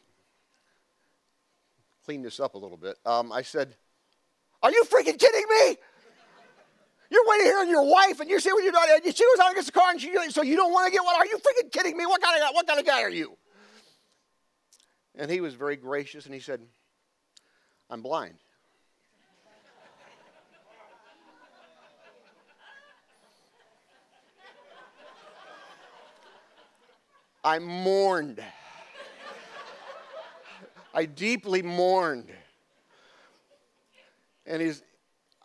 clean 2.06 2.22
this 2.22 2.38
up 2.38 2.54
a 2.54 2.58
little 2.58 2.76
bit. 2.76 2.96
Um, 3.04 3.32
I 3.32 3.42
said, 3.42 3.74
Are 4.62 4.70
you 4.70 4.84
freaking 4.84 5.18
kidding 5.18 5.44
me? 5.50 5.76
You're 7.10 7.24
waiting 7.26 7.46
here 7.46 7.58
on 7.58 7.68
your 7.68 7.84
wife, 7.84 8.20
and 8.20 8.30
you 8.30 8.38
see 8.38 8.52
what 8.52 8.62
you're 8.62 8.72
doing. 8.72 9.12
She 9.12 9.24
was 9.24 9.40
out 9.40 9.50
against 9.50 9.72
the 9.72 9.78
car, 9.78 9.90
and 9.90 10.00
she 10.00 10.12
so 10.30 10.42
you 10.42 10.56
don't 10.56 10.72
want 10.72 10.86
to 10.86 10.92
get 10.92 11.02
what? 11.04 11.16
Are 11.16 11.26
you 11.26 11.38
freaking 11.38 11.70
kidding 11.72 11.96
me? 11.96 12.06
What 12.06 12.22
kind 12.22 12.40
of 12.40 12.48
what 12.52 12.66
kind 12.66 12.78
of 12.78 12.86
guy 12.86 13.02
are 13.02 13.10
you? 13.10 13.36
And 15.16 15.30
he 15.30 15.40
was 15.40 15.54
very 15.54 15.76
gracious, 15.76 16.26
and 16.26 16.34
he 16.34 16.40
said, 16.40 16.60
"I'm 17.90 18.02
blind." 18.02 18.38
I 27.44 27.60
mourned. 27.60 28.42
I 30.96 31.04
deeply 31.04 31.60
mourned. 31.60 32.32
And 34.46 34.62
he's, 34.62 34.82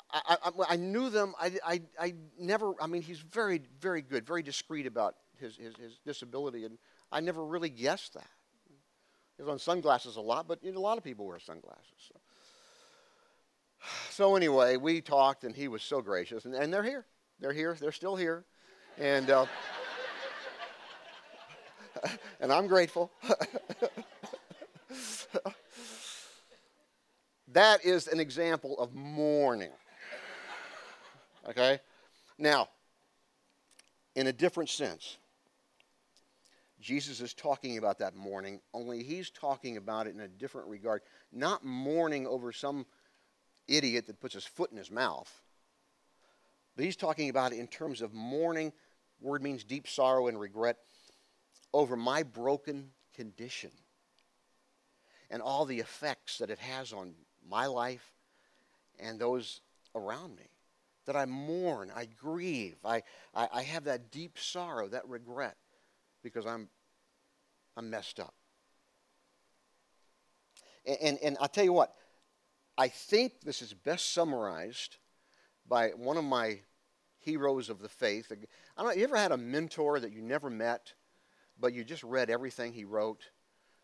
I, 0.09 0.37
I, 0.45 0.51
I 0.69 0.75
knew 0.77 1.09
them. 1.09 1.33
I, 1.39 1.51
I, 1.65 1.81
I 1.99 2.13
never, 2.39 2.73
I 2.81 2.87
mean, 2.87 3.01
he's 3.01 3.19
very, 3.19 3.61
very 3.81 4.01
good, 4.01 4.25
very 4.25 4.43
discreet 4.43 4.87
about 4.87 5.15
his, 5.37 5.57
his, 5.57 5.75
his 5.75 5.99
disability, 6.05 6.63
and 6.63 6.77
I 7.11 7.19
never 7.19 7.43
really 7.43 7.69
guessed 7.69 8.13
that. 8.13 8.29
He 9.35 9.43
was 9.43 9.51
on 9.51 9.59
sunglasses 9.59 10.15
a 10.15 10.21
lot, 10.21 10.47
but 10.47 10.63
you 10.63 10.71
know, 10.71 10.79
a 10.79 10.81
lot 10.81 10.97
of 10.97 11.03
people 11.03 11.25
wear 11.25 11.39
sunglasses. 11.39 11.83
So. 12.07 12.15
so. 14.11 14.35
anyway, 14.37 14.77
we 14.77 15.01
talked, 15.01 15.43
and 15.43 15.53
he 15.53 15.67
was 15.67 15.81
so 15.81 16.01
gracious, 16.01 16.45
and, 16.45 16.55
and 16.55 16.71
they're 16.71 16.83
here. 16.83 17.05
They're 17.41 17.51
here. 17.51 17.75
They're 17.77 17.91
still 17.91 18.15
here. 18.15 18.45
And, 18.97 19.29
uh, 19.29 19.47
and 22.39 22.53
I'm 22.53 22.67
grateful. 22.67 23.11
that 27.49 27.85
is 27.85 28.07
an 28.07 28.19
example 28.19 28.77
of 28.79 28.93
mourning. 28.93 29.71
Okay? 31.49 31.79
Now, 32.37 32.69
in 34.15 34.27
a 34.27 34.33
different 34.33 34.69
sense, 34.69 35.17
Jesus 36.79 37.21
is 37.21 37.33
talking 37.33 37.77
about 37.77 37.99
that 37.99 38.15
mourning, 38.15 38.59
only 38.73 39.03
he's 39.03 39.29
talking 39.29 39.77
about 39.77 40.07
it 40.07 40.15
in 40.15 40.21
a 40.21 40.27
different 40.27 40.67
regard. 40.67 41.01
Not 41.31 41.63
mourning 41.63 42.25
over 42.25 42.51
some 42.51 42.85
idiot 43.67 44.07
that 44.07 44.19
puts 44.19 44.33
his 44.33 44.45
foot 44.45 44.71
in 44.71 44.77
his 44.77 44.89
mouth, 44.89 45.31
but 46.75 46.85
he's 46.85 46.95
talking 46.95 47.29
about 47.29 47.53
it 47.53 47.59
in 47.59 47.67
terms 47.67 48.01
of 48.01 48.13
mourning. 48.13 48.73
Word 49.19 49.43
means 49.43 49.63
deep 49.63 49.87
sorrow 49.87 50.27
and 50.27 50.39
regret 50.39 50.77
over 51.71 51.95
my 51.95 52.23
broken 52.23 52.89
condition 53.13 53.71
and 55.31 55.41
all 55.41 55.65
the 55.65 55.79
effects 55.79 56.37
that 56.37 56.51
it 56.51 56.59
has 56.59 56.93
on 56.93 57.13
my 57.49 57.65
life 57.65 58.11
and 58.99 59.19
those 59.19 59.61
around 59.95 60.35
me. 60.35 60.43
That 61.05 61.15
I 61.15 61.25
mourn, 61.25 61.91
I 61.95 62.05
grieve, 62.05 62.75
I, 62.85 63.01
I, 63.33 63.47
I 63.51 63.61
have 63.63 63.85
that 63.85 64.11
deep 64.11 64.37
sorrow, 64.37 64.87
that 64.89 65.07
regret, 65.07 65.57
because 66.21 66.45
I'm, 66.45 66.69
I'm 67.75 67.89
messed 67.89 68.19
up. 68.19 68.35
And, 70.85 70.97
and, 71.01 71.19
and 71.23 71.37
I'll 71.41 71.47
tell 71.47 71.63
you 71.63 71.73
what, 71.73 71.95
I 72.77 72.87
think 72.87 73.41
this 73.41 73.63
is 73.63 73.73
best 73.73 74.13
summarized 74.13 74.97
by 75.67 75.89
one 75.89 76.17
of 76.17 76.23
my 76.23 76.59
heroes 77.17 77.69
of 77.69 77.81
the 77.81 77.89
faith. 77.89 78.31
I 78.31 78.35
don't 78.83 78.91
know, 78.91 78.95
you 78.95 79.03
ever 79.03 79.17
had 79.17 79.31
a 79.31 79.37
mentor 79.37 79.99
that 79.99 80.11
you 80.11 80.21
never 80.21 80.49
met, 80.49 80.93
but 81.59 81.73
you 81.73 81.83
just 81.83 82.03
read 82.03 82.29
everything 82.29 82.73
he 82.73 82.85
wrote? 82.85 83.23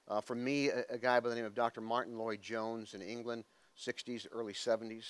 Uh, 0.08 0.22
for 0.22 0.36
me, 0.36 0.70
a, 0.70 0.84
a, 0.90 0.98
guy 0.98 1.20
by 1.20 1.30
the 1.30 1.36
name 1.36 1.46
of 1.46 1.54
Dr. 1.54 1.82
Martyn 1.82 2.18
Lloyd-Jones 2.18 2.94
in 2.94 3.02
England, 3.02 3.44
60s, 3.78 4.26
early 4.32 4.54
70s. 4.54 5.06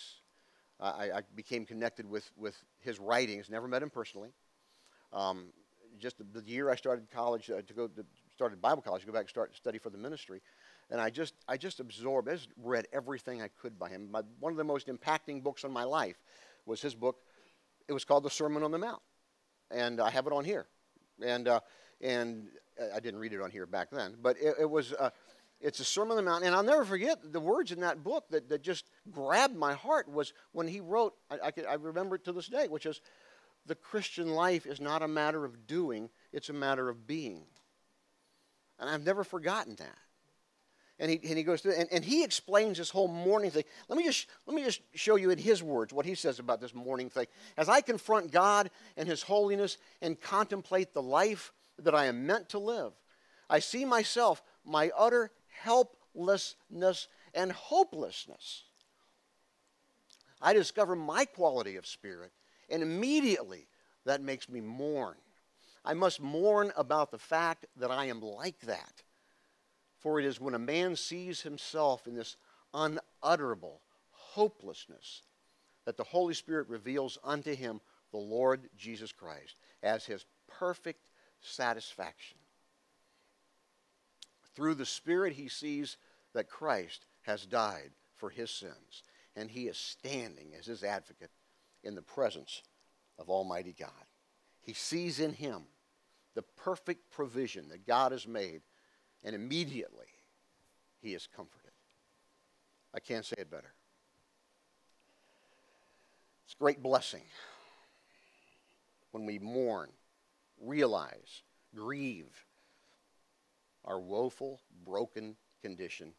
Uh, 0.80 0.94
I, 0.98 1.04
I, 1.18 1.22
became 1.36 1.66
connected 1.66 2.10
with, 2.10 2.30
with 2.36 2.56
his 2.80 3.00
writings, 3.00 3.50
never 3.50 3.68
met 3.68 3.84
him 3.84 3.92
personally. 3.92 4.30
Um, 5.13 5.48
just 6.00 6.18
the, 6.18 6.42
the, 6.42 6.50
year 6.50 6.70
I 6.70 6.75
started 6.75 7.10
college 7.12 7.50
uh, 7.50 7.62
to 7.62 7.74
go 7.74 7.88
to, 7.88 8.06
started 8.34 8.62
Bible 8.62 8.82
college 8.82 9.01
to 9.01 9.08
go 9.08 9.13
back 9.13 9.22
and 9.22 9.30
start 9.30 9.56
study 9.56 9.77
for 9.77 9.89
the 9.89 9.98
ministry, 9.98 10.42
and 10.92 11.01
I 11.01 11.10
just 11.10 11.34
I 11.48 11.58
just 11.58 11.80
absorbed, 11.80 12.30
I 12.30 12.34
just 12.34 12.50
read 12.62 12.88
everything 12.94 13.42
I 13.42 13.48
could 13.48 13.80
by 13.80 13.89
him. 13.89 14.10
My, 14.12 14.22
one 14.39 14.51
of 14.51 14.58
the 14.58 14.63
most 14.63 14.88
impacting 14.88 15.42
books 15.42 15.63
on 15.63 15.72
my 15.72 15.84
life 15.84 16.18
was 16.66 16.82
his 16.82 16.94
book. 16.94 17.18
It 17.88 17.94
was 17.94 18.06
called 18.06 18.24
The 18.24 18.30
Sermon 18.30 18.62
on 18.62 18.72
the 18.72 18.77
Mount, 18.77 19.01
and 19.72 20.00
I 20.00 20.12
have 20.12 20.27
it 20.27 20.34
on 20.34 20.46
here, 20.46 20.68
and 21.24 21.48
uh, 21.48 21.62
and 22.01 22.50
I 22.96 23.00
didn't 23.00 23.20
read 23.20 23.34
it 23.34 23.42
on 23.42 23.52
here 23.52 23.66
back 23.66 23.90
then, 23.92 24.16
but 24.22 24.38
it, 24.40 24.56
it 24.62 24.70
was. 24.70 24.94
Uh, 24.94 25.10
it's 25.60 25.80
a 25.80 25.84
Sermon 25.84 26.12
on 26.12 26.18
the 26.18 26.30
Mount, 26.30 26.44
and 26.44 26.54
I'll 26.54 26.62
never 26.62 26.86
forget 26.86 27.34
the 27.34 27.40
words 27.40 27.72
in 27.72 27.80
that 27.80 28.04
book 28.04 28.26
that, 28.30 28.48
that 28.50 28.62
just 28.62 28.86
grabbed 29.10 29.56
my 29.56 29.74
heart 29.74 30.08
was 30.08 30.32
when 30.52 30.68
he 30.68 30.80
wrote, 30.80 31.16
I, 31.32 31.48
I, 31.48 31.52
I 31.72 31.74
remember 31.74 32.16
it 32.16 32.26
to 32.26 32.32
this 32.32 32.48
day, 32.48 32.68
which 32.68 32.86
is, 32.86 33.02
the 33.66 33.76
Christian 33.76 34.30
life 34.30 34.66
is 34.66 34.80
not 34.80 35.02
a 35.02 35.08
matter 35.08 35.44
of 35.44 35.68
doing, 35.68 36.10
it's 36.32 36.50
a 36.50 36.54
matter 36.54 36.90
of 36.90 37.08
being. 37.08 37.44
And 38.80 38.90
I've 38.90 39.06
never 39.06 39.24
forgotten 39.24 39.76
that. 39.78 39.98
And 41.00 41.12
he, 41.12 41.20
and 41.28 41.38
he 41.38 41.44
goes 41.44 41.62
through, 41.62 41.74
and, 41.74 41.88
and 41.92 42.04
he 42.04 42.24
explains 42.24 42.78
this 42.78 42.90
whole 42.90 43.08
mourning 43.08 43.52
thing. 43.52 43.66
Let 43.88 43.98
me, 43.98 44.04
just, 44.04 44.28
let 44.48 44.56
me 44.56 44.64
just 44.64 44.82
show 44.96 45.16
you 45.16 45.30
in 45.30 45.38
his 45.38 45.62
words 45.62 45.94
what 45.94 46.06
he 46.06 46.16
says 46.16 46.40
about 46.40 46.60
this 46.60 46.74
mourning 46.74 47.10
thing. 47.10 47.28
As 47.56 47.70
I 47.70 47.82
confront 47.82 48.32
God 48.32 48.72
and 48.96 49.08
his 49.08 49.22
holiness 49.22 49.78
and 50.02 50.20
contemplate 50.20 50.94
the 50.94 51.02
life 51.02 51.52
that 51.80 51.96
I 51.96 52.06
am 52.06 52.26
meant 52.26 52.50
to 52.50 52.60
live, 52.60 52.94
I 53.50 53.60
see 53.60 53.86
myself, 53.86 54.44
my 54.66 54.92
utter 54.98 55.32
helplessness 55.62 57.08
and 57.34 57.52
hopelessness. 57.52 58.64
I 60.42 60.54
discover 60.54 60.96
my 60.96 61.26
quality 61.26 61.78
of 61.78 61.88
spirit, 61.88 62.32
and 62.70 62.84
immediately 62.84 63.68
that 64.06 64.22
makes 64.22 64.50
me 64.50 64.62
mourn. 64.62 65.16
I 65.84 65.94
must 65.94 66.22
mourn 66.22 66.72
about 66.76 67.12
the 67.12 67.18
fact 67.18 67.66
that 67.78 67.92
I 67.92 68.06
am 68.06 68.22
like 68.22 68.60
that. 68.62 69.04
For 70.00 70.20
it 70.20 70.26
is 70.26 70.40
when 70.40 70.54
a 70.54 70.60
man 70.60 70.96
sees 70.96 71.42
himself 71.42 72.08
in 72.08 72.16
this 72.16 72.36
unutterable 72.74 73.82
hopelessness 74.12 75.24
that 75.86 75.98
the 75.98 76.04
Holy 76.04 76.34
Spirit 76.34 76.68
reveals 76.70 77.18
unto 77.24 77.56
him 77.56 77.82
the 78.12 78.18
Lord 78.18 78.70
Jesus 78.78 79.12
Christ 79.12 79.56
as 79.82 80.06
his 80.06 80.26
perfect 80.48 81.02
satisfaction. 81.41 82.38
Through 84.56 84.75
the 84.75 84.86
Spirit, 84.86 85.34
he 85.34 85.50
sees 85.50 85.98
that 86.34 86.50
Christ 86.50 87.06
has 87.22 87.46
died 87.46 87.91
for 88.15 88.29
his 88.29 88.50
sins, 88.50 89.03
and 89.36 89.50
he 89.50 89.67
is 89.67 89.77
standing 89.77 90.53
as 90.58 90.65
his 90.65 90.84
advocate 90.84 91.32
in 91.84 91.96
the 91.96 92.01
presence 92.01 92.63
of 93.20 93.29
Almighty 93.29 93.75
God. 93.77 93.89
He 94.62 94.74
sees 94.74 95.20
in 95.20 95.34
him 95.34 95.63
the 96.34 96.41
perfect 96.41 97.12
provision 97.12 97.70
that 97.70 97.86
God 97.86 98.12
has 98.12 98.27
made, 98.27 98.62
and 99.24 99.36
immediately 99.36 100.08
he 101.01 101.13
is 101.13 101.27
comforted. 101.36 101.72
I 102.94 103.00
can't 103.00 103.25
say 103.25 103.36
it 103.38 103.51
better. 103.51 103.74
It's 106.46 106.56
a 106.56 106.58
great 106.58 106.82
blessing 106.82 107.24
when 109.12 109.25
we 109.25 109.39
mourn, 109.39 109.89
realize, 110.62 111.44
grieve 111.76 112.46
our 113.86 114.00
woeful, 114.00 114.62
broken 114.86 115.36
condition 115.62 116.14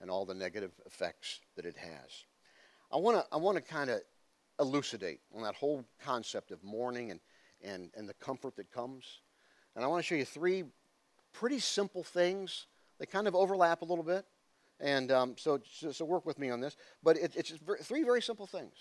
and 0.00 0.10
all 0.10 0.26
the 0.26 0.34
negative 0.34 0.72
effects 0.84 1.40
that 1.56 1.64
it 1.64 1.76
has. 1.76 2.24
I 2.92 2.96
want 2.96 3.16
to 3.16 3.26
I 3.32 3.38
want 3.38 3.56
to 3.56 3.62
kind 3.62 3.90
of 3.90 4.00
elucidate 4.60 5.20
on 5.34 5.42
that 5.42 5.54
whole 5.54 5.84
concept 6.04 6.50
of 6.50 6.62
mourning 6.62 7.10
and, 7.10 7.20
and, 7.62 7.90
and 7.96 8.08
the 8.08 8.14
comfort 8.14 8.56
that 8.56 8.70
comes. 8.70 9.20
And 9.74 9.84
I 9.84 9.88
want 9.88 10.02
to 10.02 10.06
show 10.06 10.14
you 10.14 10.24
three 10.24 10.64
pretty 11.32 11.58
simple 11.58 12.04
things. 12.04 12.66
They 12.98 13.06
kind 13.06 13.26
of 13.26 13.34
overlap 13.34 13.82
a 13.82 13.84
little 13.84 14.04
bit. 14.04 14.24
And 14.80 15.10
um, 15.12 15.34
so, 15.38 15.60
so, 15.92 16.04
work 16.04 16.26
with 16.26 16.38
me 16.38 16.50
on 16.50 16.60
this. 16.60 16.76
But 17.02 17.16
it, 17.16 17.34
it's 17.36 17.52
three 17.82 18.02
very 18.02 18.20
simple 18.20 18.46
things. 18.46 18.74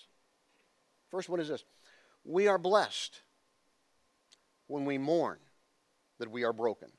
First 1.09 1.29
one 1.29 1.39
is 1.39 1.47
this 1.47 1.63
We 2.23 2.47
are 2.47 2.57
blessed 2.57 3.21
when 4.73 4.85
we 4.85 4.97
mourn 4.97 5.37
that 6.17 6.31
we 6.31 6.43
are 6.43 6.51
broken. 6.51 6.89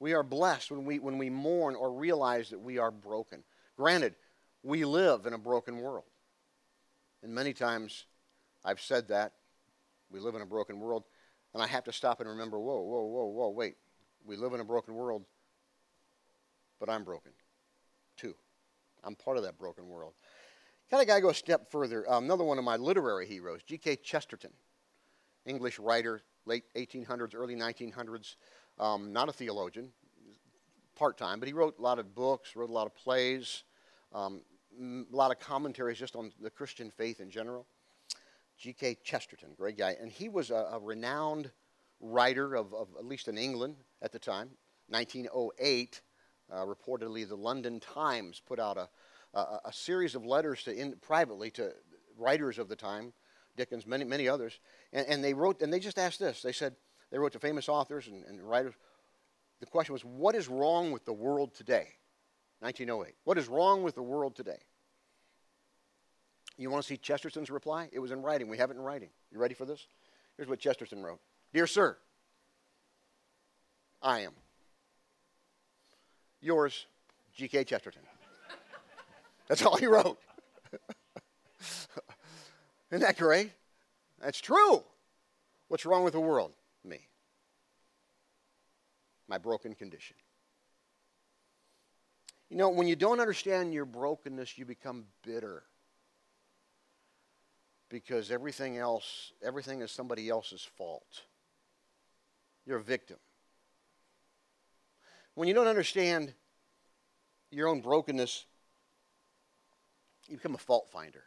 We 0.00 0.14
are 0.14 0.22
blessed 0.22 0.70
when 0.70 0.86
we, 0.86 0.98
when 0.98 1.18
we 1.18 1.28
mourn 1.28 1.76
or 1.76 1.92
realize 1.92 2.48
that 2.48 2.58
we 2.58 2.78
are 2.78 2.90
broken. 2.90 3.44
Granted, 3.76 4.14
we 4.62 4.86
live 4.86 5.26
in 5.26 5.34
a 5.34 5.38
broken 5.38 5.76
world. 5.76 6.06
And 7.22 7.34
many 7.34 7.52
times 7.52 8.06
I've 8.64 8.80
said 8.80 9.08
that. 9.08 9.32
We 10.10 10.18
live 10.18 10.34
in 10.34 10.40
a 10.40 10.46
broken 10.46 10.80
world. 10.80 11.04
And 11.52 11.62
I 11.62 11.66
have 11.66 11.84
to 11.84 11.92
stop 11.92 12.20
and 12.20 12.30
remember 12.30 12.58
whoa, 12.58 12.80
whoa, 12.80 13.04
whoa, 13.04 13.26
whoa, 13.26 13.50
wait. 13.50 13.76
We 14.24 14.36
live 14.36 14.54
in 14.54 14.60
a 14.60 14.64
broken 14.64 14.94
world, 14.94 15.22
but 16.80 16.88
I'm 16.88 17.04
broken 17.04 17.32
too. 18.16 18.34
I'm 19.04 19.16
part 19.16 19.36
of 19.36 19.42
that 19.42 19.58
broken 19.58 19.86
world. 19.86 20.14
Kind 20.90 21.02
of 21.02 21.08
got 21.08 21.16
to 21.16 21.20
go 21.20 21.28
a 21.28 21.34
step 21.34 21.70
further. 21.70 22.10
Um, 22.10 22.24
another 22.24 22.44
one 22.44 22.56
of 22.56 22.64
my 22.64 22.76
literary 22.76 23.26
heroes, 23.26 23.62
G.K. 23.62 23.96
Chesterton, 23.96 24.52
English 25.46 25.78
writer, 25.78 26.20
late 26.44 26.64
1800s, 26.74 27.34
early 27.34 27.56
1900s. 27.56 28.36
Um, 28.78 29.12
not 29.12 29.28
a 29.28 29.32
theologian, 29.32 29.90
part 30.94 31.16
time, 31.16 31.38
but 31.38 31.46
he 31.46 31.54
wrote 31.54 31.78
a 31.78 31.82
lot 31.82 31.98
of 31.98 32.14
books, 32.14 32.54
wrote 32.54 32.68
a 32.68 32.72
lot 32.72 32.86
of 32.86 32.94
plays, 32.94 33.62
um, 34.12 34.42
a 34.78 35.16
lot 35.16 35.30
of 35.30 35.38
commentaries 35.38 35.98
just 35.98 36.16
on 36.16 36.32
the 36.40 36.50
Christian 36.50 36.90
faith 36.90 37.20
in 37.20 37.30
general. 37.30 37.66
G.K. 38.58 38.98
Chesterton, 39.04 39.50
great 39.56 39.76
guy. 39.76 39.96
And 40.00 40.10
he 40.10 40.28
was 40.28 40.50
a, 40.50 40.68
a 40.72 40.78
renowned 40.78 41.50
writer 42.00 42.54
of, 42.54 42.72
of, 42.74 42.88
at 42.98 43.04
least 43.04 43.28
in 43.28 43.38
England 43.38 43.76
at 44.02 44.12
the 44.12 44.18
time. 44.18 44.50
1908, 44.88 46.00
uh, 46.50 46.64
reportedly, 46.64 47.28
the 47.28 47.36
London 47.36 47.80
Times 47.80 48.40
put 48.46 48.58
out 48.58 48.76
a, 48.76 48.88
a, 49.34 49.60
a 49.66 49.72
series 49.72 50.14
of 50.14 50.24
letters 50.24 50.62
to 50.64 50.74
in, 50.74 50.94
privately 51.00 51.50
to 51.52 51.72
writers 52.16 52.58
of 52.58 52.68
the 52.68 52.76
time, 52.76 53.12
Dickens, 53.56 53.86
many, 53.86 54.04
many 54.04 54.28
others. 54.28 54.58
And, 54.92 55.06
and 55.08 55.24
they 55.24 55.34
wrote, 55.34 55.62
and 55.62 55.72
they 55.72 55.80
just 55.80 55.98
asked 55.98 56.20
this. 56.20 56.42
They 56.42 56.52
said, 56.52 56.76
they 57.10 57.18
wrote 57.18 57.32
to 57.32 57.38
famous 57.38 57.68
authors 57.68 58.06
and, 58.08 58.24
and 58.24 58.40
writers. 58.42 58.74
The 59.60 59.66
question 59.66 59.92
was, 59.92 60.04
what 60.04 60.34
is 60.34 60.48
wrong 60.48 60.92
with 60.92 61.04
the 61.04 61.12
world 61.12 61.54
today? 61.54 61.88
1908. 62.60 63.14
What 63.24 63.38
is 63.38 63.48
wrong 63.48 63.82
with 63.82 63.94
the 63.94 64.02
world 64.02 64.36
today? 64.36 64.58
You 66.58 66.70
want 66.70 66.82
to 66.82 66.88
see 66.88 66.96
Chesterton's 66.96 67.50
reply? 67.50 67.88
It 67.92 67.98
was 67.98 68.10
in 68.10 68.22
writing. 68.22 68.48
We 68.48 68.58
have 68.58 68.70
it 68.70 68.76
in 68.76 68.82
writing. 68.82 69.10
You 69.30 69.38
ready 69.38 69.54
for 69.54 69.66
this? 69.66 69.86
Here's 70.36 70.48
what 70.48 70.58
Chesterton 70.58 71.02
wrote 71.02 71.20
Dear 71.52 71.66
Sir, 71.66 71.96
I 74.02 74.20
am. 74.20 74.32
Yours, 76.40 76.86
G.K. 77.34 77.64
Chesterton. 77.64 78.02
That's 79.48 79.64
all 79.64 79.76
he 79.76 79.86
wrote. 79.86 80.18
Isn't 82.90 83.02
that 83.02 83.18
great? 83.18 83.52
That's 84.20 84.40
true. 84.40 84.82
What's 85.68 85.84
wrong 85.84 86.04
with 86.04 86.12
the 86.12 86.20
world? 86.20 86.52
Me. 86.84 87.00
My 89.28 89.38
broken 89.38 89.74
condition. 89.74 90.16
You 92.48 92.56
know, 92.56 92.68
when 92.68 92.86
you 92.86 92.94
don't 92.94 93.18
understand 93.18 93.74
your 93.74 93.84
brokenness, 93.84 94.56
you 94.56 94.64
become 94.64 95.06
bitter. 95.24 95.64
Because 97.88 98.30
everything 98.30 98.78
else, 98.78 99.32
everything 99.44 99.80
is 99.80 99.90
somebody 99.90 100.28
else's 100.28 100.62
fault. 100.62 101.22
You're 102.64 102.78
a 102.78 102.82
victim. 102.82 103.16
When 105.34 105.48
you 105.48 105.54
don't 105.54 105.66
understand 105.66 106.32
your 107.50 107.68
own 107.68 107.80
brokenness, 107.80 108.46
you 110.28 110.36
become 110.36 110.54
a 110.54 110.58
fault 110.58 110.88
finder. 110.90 111.24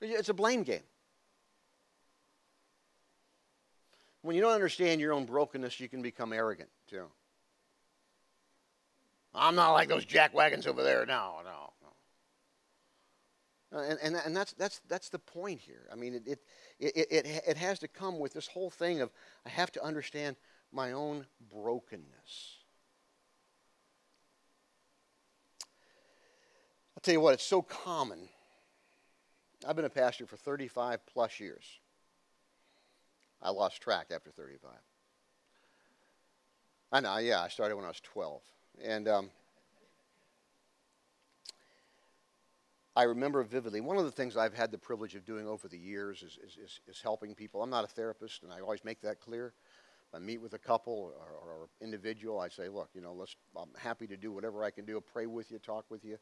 It's 0.00 0.28
a 0.28 0.34
blame 0.34 0.62
game. 0.62 0.82
When 4.22 4.36
you 4.36 4.42
don't 4.42 4.52
understand 4.52 5.00
your 5.00 5.12
own 5.12 5.26
brokenness, 5.26 5.80
you 5.80 5.88
can 5.88 6.02
become 6.02 6.32
arrogant 6.32 6.70
too. 6.88 7.04
I'm 9.34 9.54
not 9.54 9.72
like 9.72 9.88
those 9.88 10.04
jack 10.04 10.32
wagons 10.32 10.66
over 10.66 10.82
there. 10.82 11.04
No, 11.04 11.40
no, 11.44 11.72
no. 11.82 13.78
Uh, 13.78 13.82
and, 13.82 13.98
and, 14.02 14.16
and 14.24 14.36
that's, 14.36 14.52
that's, 14.52 14.80
that's 14.88 15.08
the 15.08 15.18
point 15.18 15.60
here. 15.60 15.88
I 15.92 15.96
mean, 15.96 16.14
it, 16.14 16.26
it, 16.26 16.38
it, 16.78 17.06
it, 17.10 17.42
it 17.48 17.56
has 17.56 17.80
to 17.80 17.88
come 17.88 18.20
with 18.20 18.32
this 18.32 18.46
whole 18.46 18.70
thing 18.70 19.00
of 19.00 19.10
I 19.44 19.48
have 19.48 19.72
to 19.72 19.82
understand 19.82 20.36
my 20.70 20.92
own 20.92 21.26
brokenness. 21.52 22.58
I'll 26.96 27.02
tell 27.02 27.14
you 27.14 27.20
what, 27.20 27.34
it's 27.34 27.44
so 27.44 27.62
common. 27.62 28.28
I've 29.66 29.76
been 29.76 29.84
a 29.84 29.90
pastor 29.90 30.26
for 30.26 30.36
35 30.36 31.06
plus 31.06 31.40
years. 31.40 31.64
I 33.42 33.50
lost 33.50 33.80
track 33.80 34.06
after 34.14 34.30
35. 34.30 34.70
I 36.92 37.00
know, 37.00 37.16
yeah, 37.18 37.40
I 37.40 37.48
started 37.48 37.76
when 37.76 37.84
I 37.84 37.88
was 37.88 38.00
12. 38.00 38.42
And 38.84 39.08
um, 39.08 39.30
I 42.96 43.04
remember 43.04 43.42
vividly, 43.42 43.80
one 43.80 43.96
of 43.96 44.04
the 44.04 44.10
things 44.10 44.36
I've 44.36 44.54
had 44.54 44.70
the 44.70 44.78
privilege 44.78 45.14
of 45.14 45.24
doing 45.24 45.48
over 45.48 45.66
the 45.66 45.78
years 45.78 46.22
is, 46.22 46.38
is, 46.44 46.56
is, 46.62 46.80
is 46.86 47.00
helping 47.02 47.34
people. 47.34 47.62
I'm 47.62 47.70
not 47.70 47.84
a 47.84 47.88
therapist, 47.88 48.42
and 48.44 48.52
I 48.52 48.60
always 48.60 48.84
make 48.84 49.00
that 49.02 49.20
clear. 49.20 49.52
I 50.14 50.20
meet 50.20 50.40
with 50.40 50.54
a 50.54 50.58
couple 50.58 50.92
or, 50.92 51.10
or, 51.10 51.52
or 51.52 51.68
individual, 51.80 52.38
I 52.38 52.48
say, 52.48 52.68
look, 52.68 52.90
you 52.94 53.00
know, 53.00 53.12
let's, 53.12 53.34
I'm 53.56 53.70
happy 53.76 54.06
to 54.06 54.16
do 54.16 54.30
whatever 54.30 54.62
I 54.62 54.70
can 54.70 54.84
do, 54.84 55.00
pray 55.00 55.26
with 55.26 55.50
you, 55.50 55.58
talk 55.58 55.86
with 55.90 56.04
you, 56.04 56.18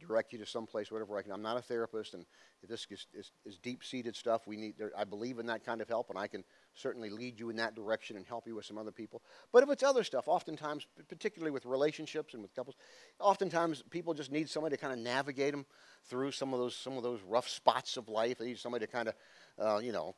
direct 0.00 0.32
you 0.32 0.38
to 0.38 0.46
some 0.46 0.66
place, 0.66 0.90
whatever 0.90 1.16
I 1.16 1.22
can. 1.22 1.32
I'm 1.32 1.42
not 1.42 1.56
a 1.56 1.62
therapist, 1.62 2.14
and 2.14 2.24
if 2.62 2.68
this 2.68 2.86
is, 2.90 3.06
is, 3.14 3.32
is 3.44 3.58
deep-seated 3.58 4.16
stuff, 4.16 4.46
we 4.46 4.56
need. 4.56 4.74
There, 4.78 4.92
I 4.96 5.04
believe 5.04 5.38
in 5.38 5.46
that 5.46 5.64
kind 5.64 5.80
of 5.80 5.88
help, 5.88 6.10
and 6.10 6.18
I 6.18 6.26
can 6.26 6.44
certainly 6.74 7.10
lead 7.10 7.38
you 7.38 7.50
in 7.50 7.56
that 7.56 7.74
direction 7.74 8.16
and 8.16 8.26
help 8.26 8.46
you 8.46 8.54
with 8.56 8.64
some 8.64 8.78
other 8.78 8.92
people. 8.92 9.22
But 9.52 9.62
if 9.62 9.70
it's 9.70 9.82
other 9.82 10.04
stuff, 10.04 10.28
oftentimes, 10.28 10.86
particularly 11.08 11.50
with 11.50 11.66
relationships 11.66 12.34
and 12.34 12.42
with 12.42 12.54
couples, 12.54 12.76
oftentimes 13.20 13.82
people 13.90 14.14
just 14.14 14.32
need 14.32 14.48
somebody 14.48 14.76
to 14.76 14.80
kind 14.80 14.92
of 14.92 14.98
navigate 14.98 15.52
them 15.52 15.66
through 16.04 16.32
some 16.32 16.52
of 16.52 16.60
those 16.60 16.74
some 16.74 16.96
of 16.96 17.02
those 17.02 17.20
rough 17.26 17.48
spots 17.48 17.96
of 17.96 18.08
life. 18.08 18.38
They 18.38 18.46
need 18.46 18.58
somebody 18.58 18.86
to 18.86 18.92
kind 18.92 19.08
of, 19.08 19.14
uh, 19.58 19.78
you 19.78 19.92
know, 19.92 20.14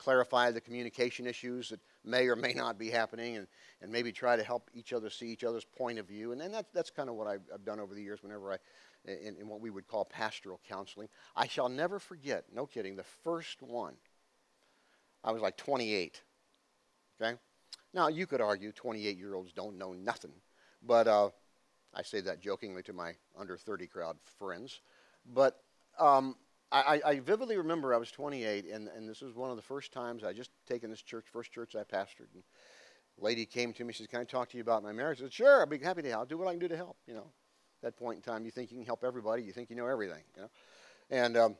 clarify 0.00 0.50
the 0.50 0.60
communication 0.60 1.26
issues 1.26 1.68
that 1.68 1.78
may 2.04 2.26
or 2.26 2.34
may 2.34 2.54
not 2.54 2.78
be 2.78 2.88
happening 2.88 3.36
and, 3.36 3.46
and 3.82 3.92
maybe 3.92 4.10
try 4.10 4.34
to 4.34 4.42
help 4.42 4.70
each 4.74 4.94
other 4.94 5.10
see 5.10 5.26
each 5.26 5.44
other's 5.44 5.64
point 5.64 5.98
of 5.98 6.08
view. 6.08 6.32
And, 6.32 6.40
and 6.40 6.52
that's, 6.52 6.70
that's 6.72 6.90
kind 6.90 7.10
of 7.10 7.16
what 7.16 7.26
I've, 7.26 7.42
I've, 7.52 7.64
done 7.64 7.78
over 7.78 7.94
the 7.94 8.02
years 8.02 8.22
whenever 8.22 8.52
I, 8.52 8.56
in, 9.04 9.36
in 9.38 9.46
what 9.46 9.60
we 9.60 9.68
would 9.68 9.86
call 9.86 10.06
pastoral 10.06 10.58
counseling. 10.66 11.08
I 11.36 11.46
shall 11.46 11.68
never 11.68 11.98
forget, 11.98 12.44
no 12.54 12.64
kidding, 12.64 12.96
the 12.96 13.04
first 13.22 13.60
one. 13.60 13.94
I 15.22 15.32
was 15.32 15.42
like 15.42 15.58
28. 15.58 16.22
Okay? 17.20 17.36
Now, 17.92 18.08
you 18.08 18.26
could 18.26 18.40
argue 18.40 18.72
28 18.72 19.18
year 19.18 19.34
olds 19.34 19.52
don't 19.52 19.76
know 19.76 19.92
nothing, 19.92 20.32
but 20.82 21.08
uh, 21.08 21.28
I 21.94 22.02
say 22.02 22.22
that 22.22 22.40
jokingly 22.40 22.82
to 22.84 22.94
my 22.94 23.12
under 23.38 23.58
30 23.58 23.86
crowd 23.86 24.16
friends. 24.38 24.80
But 25.34 25.60
um, 25.98 26.36
I, 26.72 27.00
I, 27.04 27.20
vividly 27.20 27.56
remember 27.56 27.92
I 27.92 27.96
was 27.96 28.12
28, 28.12 28.66
and, 28.66 28.86
and 28.88 29.08
this 29.08 29.22
was 29.22 29.34
one 29.34 29.50
of 29.50 29.56
the 29.56 29.62
first 29.62 29.92
times 29.92 30.22
I 30.22 30.32
just 30.32 30.50
taken 30.68 30.88
this 30.88 31.02
church, 31.02 31.24
first 31.32 31.50
church 31.50 31.74
I 31.74 31.82
pastored. 31.82 32.32
And 32.32 32.44
lady 33.18 33.44
came 33.44 33.72
to 33.72 33.84
me, 33.84 33.92
she 33.92 33.98
says, 33.98 34.06
Can 34.06 34.20
I 34.20 34.24
talk 34.24 34.50
to 34.50 34.56
you 34.56 34.62
about 34.62 34.84
my 34.84 34.92
marriage? 34.92 35.18
I 35.18 35.24
said, 35.24 35.32
Sure, 35.32 35.62
I'd 35.62 35.68
be 35.68 35.78
happy 35.78 36.02
to 36.02 36.08
help. 36.08 36.20
I'll 36.20 36.26
do 36.26 36.38
what 36.38 36.46
I 36.46 36.52
can 36.52 36.60
do 36.60 36.68
to 36.68 36.76
help. 36.76 36.96
You 37.08 37.14
know, 37.14 37.26
at 37.82 37.82
that 37.82 37.96
point 37.96 38.16
in 38.16 38.22
time, 38.22 38.44
you 38.44 38.52
think 38.52 38.70
you 38.70 38.76
can 38.76 38.86
help 38.86 39.02
everybody, 39.02 39.42
you 39.42 39.52
think 39.52 39.68
you 39.68 39.76
know 39.76 39.86
everything. 39.86 40.22
You 40.36 40.42
know, 40.42 40.50
and 41.10 41.36
um, 41.36 41.56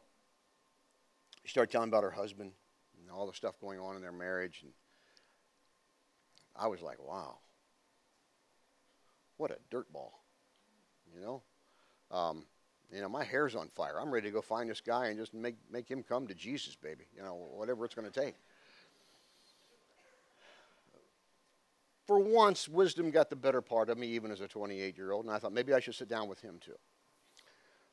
she 1.44 1.50
started 1.50 1.72
telling 1.72 1.88
about 1.88 2.04
her 2.04 2.10
husband 2.12 2.52
and 3.00 3.10
all 3.10 3.26
the 3.26 3.34
stuff 3.34 3.58
going 3.60 3.80
on 3.80 3.96
in 3.96 4.02
their 4.02 4.12
marriage, 4.12 4.60
and 4.62 4.72
I 6.54 6.68
was 6.68 6.82
like, 6.82 7.02
Wow, 7.04 7.38
what 9.38 9.50
a 9.50 9.56
dirtball. 9.74 10.12
You 11.12 11.20
know. 11.20 11.42
You 12.92 13.00
know, 13.00 13.08
my 13.08 13.24
hair's 13.24 13.54
on 13.54 13.68
fire. 13.68 14.00
I'm 14.00 14.10
ready 14.10 14.28
to 14.28 14.32
go 14.32 14.42
find 14.42 14.68
this 14.68 14.80
guy 14.80 15.06
and 15.06 15.18
just 15.18 15.32
make, 15.32 15.56
make 15.70 15.88
him 15.88 16.02
come 16.02 16.26
to 16.26 16.34
Jesus, 16.34 16.74
baby. 16.74 17.04
You 17.16 17.22
know, 17.22 17.34
whatever 17.54 17.84
it's 17.84 17.94
going 17.94 18.10
to 18.10 18.20
take. 18.20 18.34
For 22.06 22.18
once, 22.18 22.68
wisdom 22.68 23.12
got 23.12 23.30
the 23.30 23.36
better 23.36 23.60
part 23.60 23.88
of 23.88 23.96
me, 23.96 24.08
even 24.08 24.32
as 24.32 24.40
a 24.40 24.48
28 24.48 24.96
year 24.96 25.12
old, 25.12 25.24
and 25.24 25.32
I 25.32 25.38
thought 25.38 25.52
maybe 25.52 25.72
I 25.72 25.78
should 25.78 25.94
sit 25.94 26.08
down 26.08 26.28
with 26.28 26.40
him 26.40 26.58
too. 26.64 26.74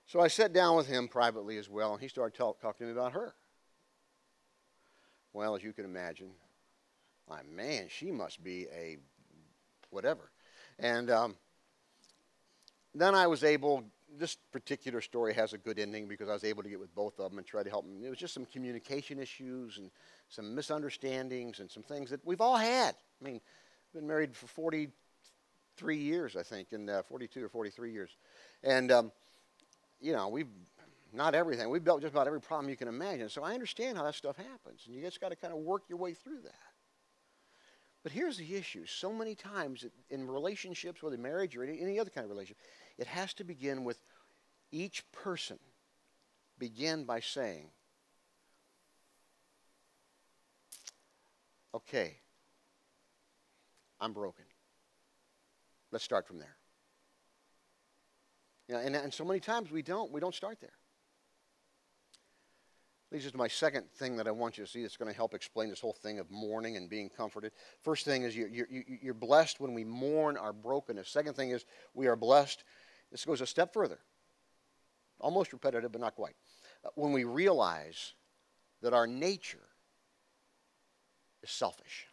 So 0.08 0.20
I 0.20 0.28
sat 0.28 0.54
down 0.54 0.76
with 0.76 0.88
him 0.88 1.08
privately 1.08 1.58
as 1.58 1.70
well, 1.70 1.94
and 1.94 2.02
he 2.02 2.08
started 2.08 2.36
talk, 2.36 2.60
talking 2.60 2.88
to 2.88 2.94
me 2.94 3.00
about 3.00 3.12
her. 3.12 3.36
Well, 5.34 5.56
as 5.56 5.64
you 5.64 5.74
can 5.74 5.86
imagine, 5.86 6.32
my 7.30 7.42
man, 7.44 7.88
she 7.90 8.10
must 8.10 8.44
be 8.44 8.66
a 8.74 8.98
whatever. 9.92 10.32
And 10.80 11.12
um, 11.12 11.36
then 12.96 13.14
I 13.14 13.28
was 13.28 13.44
able, 13.44 13.84
this 14.16 14.36
particular 14.52 15.02
story 15.02 15.34
has 15.34 15.54
a 15.54 15.58
good 15.58 15.80
ending 15.80 16.08
because 16.08 16.30
I 16.30 16.34
was 16.34 16.44
able 16.44 16.64
to 16.64 16.70
get 16.70 16.80
with 16.80 16.94
both 16.96 17.20
of 17.20 17.30
them 17.30 17.38
and 17.38 17.48
try 17.48 17.64
to 17.64 17.70
help 17.70 17.86
them. 17.86 18.04
It 18.04 18.10
was 18.10 18.18
just 18.18 18.34
some 18.34 18.46
communication 18.46 19.20
issues 19.20 19.78
and 19.78 19.92
some 20.30 20.56
misunderstandings 20.56 21.60
and 21.60 21.70
some 21.70 21.84
things 21.84 22.10
that 22.10 22.26
we've 22.26 22.42
all 22.42 22.58
had. 22.58 22.96
I 23.22 23.26
mean, 23.26 23.36
I've 23.36 24.00
been 24.00 24.08
married 24.08 24.36
for 24.36 24.48
43 24.48 25.98
years, 25.98 26.36
I 26.36 26.44
think, 26.44 26.72
and 26.72 26.90
uh, 26.90 27.04
42 27.04 27.44
or 27.44 27.50
43 27.50 27.92
years. 27.92 28.12
And, 28.64 28.92
um, 28.92 29.12
you 30.00 30.14
know, 30.14 30.30
we've, 30.30 30.48
not 31.14 31.36
everything, 31.36 31.70
we've 31.70 31.84
built 31.84 32.02
just 32.02 32.14
about 32.14 32.28
every 32.28 32.42
problem 32.42 32.70
you 32.70 32.78
can 32.78 32.88
imagine. 32.88 33.30
So 33.30 33.44
I 33.44 33.54
understand 33.54 33.98
how 33.98 34.04
that 34.04 34.16
stuff 34.16 34.38
happens. 34.38 34.84
And 34.86 34.96
you 34.96 35.02
just 35.02 35.20
got 35.20 35.30
to 35.30 35.36
kind 35.36 35.54
of 35.54 35.60
work 35.60 35.84
your 35.90 35.98
way 35.98 36.14
through 36.14 36.42
that. 36.44 36.54
But 38.04 38.14
here's 38.14 38.38
the 38.38 38.56
issue. 38.56 38.86
So 38.86 39.12
many 39.12 39.36
times 39.36 39.86
in 40.10 40.28
relationships, 40.28 41.04
whether 41.04 41.18
marriage 41.18 41.58
or 41.58 41.66
any 41.66 42.00
other 42.00 42.10
kind 42.10 42.24
of 42.24 42.30
relationship, 42.30 42.58
it 42.98 43.08
has 43.08 43.34
to 43.36 43.44
begin 43.44 43.84
with 43.84 44.02
each 44.72 45.04
person 45.12 45.60
begin 46.58 47.06
by 47.06 47.20
saying, 47.20 47.70
okay, 51.74 52.18
I'm 54.00 54.14
broken. 54.14 54.46
Let's 55.92 56.04
start 56.04 56.28
from 56.28 56.40
there. 56.40 56.56
You 58.68 58.76
know, 58.76 58.82
and, 58.82 58.96
and 58.96 59.14
so 59.14 59.24
many 59.24 59.40
times 59.40 59.72
we 59.72 59.82
don't. 59.82 60.12
We 60.12 60.20
don't 60.20 60.36
start 60.36 60.60
there. 60.60 60.74
Us 63.16 63.32
to 63.32 63.38
my 63.38 63.48
second 63.48 63.90
thing 63.96 64.18
that 64.18 64.28
I 64.28 64.32
want 64.32 64.58
you 64.58 64.66
to 64.66 64.70
see 64.70 64.82
that's 64.82 64.98
going 64.98 65.10
to 65.10 65.16
help 65.16 65.34
explain 65.34 65.70
this 65.70 65.80
whole 65.80 65.94
thing 65.94 66.20
of 66.20 66.30
mourning 66.30 66.76
and 66.76 66.90
being 66.90 67.10
comforted. 67.10 67.54
First 67.82 68.04
thing 68.04 68.24
is 68.24 68.36
you're, 68.36 68.50
you're, 68.50 68.68
you're 69.02 69.14
blessed 69.14 69.62
when 69.62 69.74
we 69.74 69.86
mourn 69.86 70.36
our 70.36 70.52
brokenness. 70.52 71.08
Second 71.08 71.36
thing 71.36 71.52
is 71.52 71.66
we 71.94 72.08
are 72.08 72.18
blessed 72.18 72.66
this 73.12 73.26
goes 73.26 73.42
a 73.42 73.48
step 73.48 73.74
further, 73.74 74.00
almost 75.20 75.54
repetitive, 75.54 75.92
but 75.92 76.02
not 76.02 76.16
quite. 76.16 76.36
Uh, 76.86 76.90
when 76.96 77.12
we 77.12 77.24
realize 77.24 78.14
that 78.82 78.94
our 78.94 79.08
nature 79.08 79.68
is 81.44 81.50
selfish. 81.50 82.08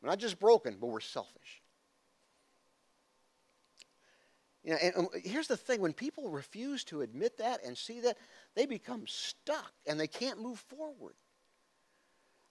We're 0.00 0.10
not 0.10 0.18
just 0.18 0.38
broken, 0.38 0.76
but 0.80 0.88
we're 0.88 1.00
selfish. 1.00 1.62
You 4.62 4.72
know, 4.72 4.78
and, 4.82 4.94
and 4.96 5.08
here's 5.24 5.46
the 5.46 5.56
thing 5.56 5.80
when 5.80 5.92
people 5.92 6.30
refuse 6.30 6.84
to 6.84 7.02
admit 7.02 7.38
that 7.38 7.64
and 7.64 7.76
see 7.76 8.00
that, 8.00 8.16
they 8.54 8.66
become 8.66 9.04
stuck 9.06 9.72
and 9.86 10.00
they 10.00 10.06
can't 10.06 10.40
move 10.40 10.58
forward. 10.58 11.14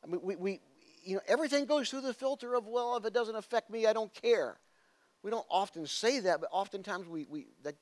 I 0.04 0.08
mean, 0.08 0.20
we, 0.22 0.36
we, 0.36 0.60
you 1.04 1.16
know, 1.16 1.22
everything 1.28 1.66
goes 1.66 1.90
through 1.90 2.02
the 2.02 2.14
filter 2.14 2.54
of, 2.54 2.68
well, 2.68 2.98
if 2.98 3.06
it 3.06 3.14
doesn't 3.14 3.36
affect 3.36 3.70
me, 3.70 3.88
I 3.88 3.94
don't 3.94 4.14
care. 4.14 4.58
We 5.24 5.32
don't 5.32 5.46
often 5.50 5.88
say 5.88 6.20
that, 6.20 6.42
but 6.42 6.50
oftentimes 6.52 7.08
we, 7.08 7.26
we 7.30 7.48
that 7.64 7.76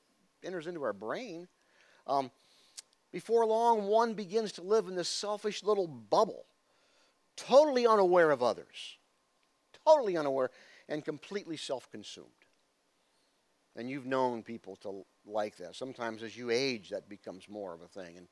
enters 0.44 0.66
into 0.66 0.82
our 0.84 0.92
brain. 0.92 1.48
Um, 2.06 2.30
before 3.12 3.44
long, 3.44 3.86
one 3.86 4.14
begins 4.14 4.52
to 4.52 4.62
live 4.62 4.88
in 4.88 4.94
this 4.94 5.08
selfish 5.08 5.62
little 5.62 5.86
bubble, 5.86 6.46
totally 7.36 7.86
unaware 7.86 8.30
of 8.30 8.42
others, 8.42 8.96
totally 9.84 10.16
unaware, 10.16 10.50
and 10.88 11.04
completely 11.04 11.56
self 11.56 11.90
consumed. 11.90 12.28
And 13.76 13.90
you've 13.90 14.06
known 14.06 14.42
people 14.42 14.76
to 14.76 15.04
like 15.26 15.56
that. 15.56 15.74
Sometimes 15.74 16.22
as 16.22 16.36
you 16.36 16.50
age, 16.50 16.90
that 16.90 17.08
becomes 17.08 17.48
more 17.48 17.74
of 17.74 17.80
a 17.80 17.88
thing. 17.88 18.16
And 18.16 18.28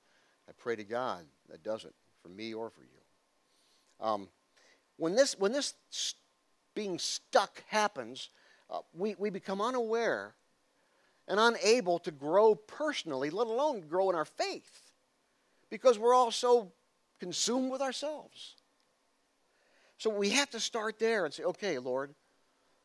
I 0.48 0.52
pray 0.56 0.76
to 0.76 0.84
God 0.84 1.24
that 1.48 1.62
doesn't 1.62 1.94
for 2.22 2.28
me 2.28 2.52
or 2.54 2.70
for 2.70 2.82
you. 2.82 4.06
Um, 4.06 4.28
when 4.96 5.14
this, 5.14 5.38
when 5.38 5.52
this 5.52 5.74
being 6.74 6.98
stuck 6.98 7.62
happens, 7.68 8.28
uh, 8.70 8.78
we, 8.94 9.14
we 9.18 9.30
become 9.30 9.60
unaware 9.60 10.34
and 11.28 11.38
unable 11.38 11.98
to 12.00 12.10
grow 12.10 12.54
personally, 12.54 13.30
let 13.30 13.46
alone 13.46 13.82
grow 13.82 14.10
in 14.10 14.16
our 14.16 14.24
faith, 14.24 14.90
because 15.70 15.98
we're 15.98 16.14
all 16.14 16.30
so 16.30 16.72
consumed 17.20 17.70
with 17.70 17.80
ourselves. 17.80 18.56
So 19.98 20.10
we 20.10 20.30
have 20.30 20.50
to 20.50 20.60
start 20.60 20.98
there 20.98 21.24
and 21.24 21.34
say, 21.34 21.42
okay, 21.44 21.78
Lord, 21.78 22.14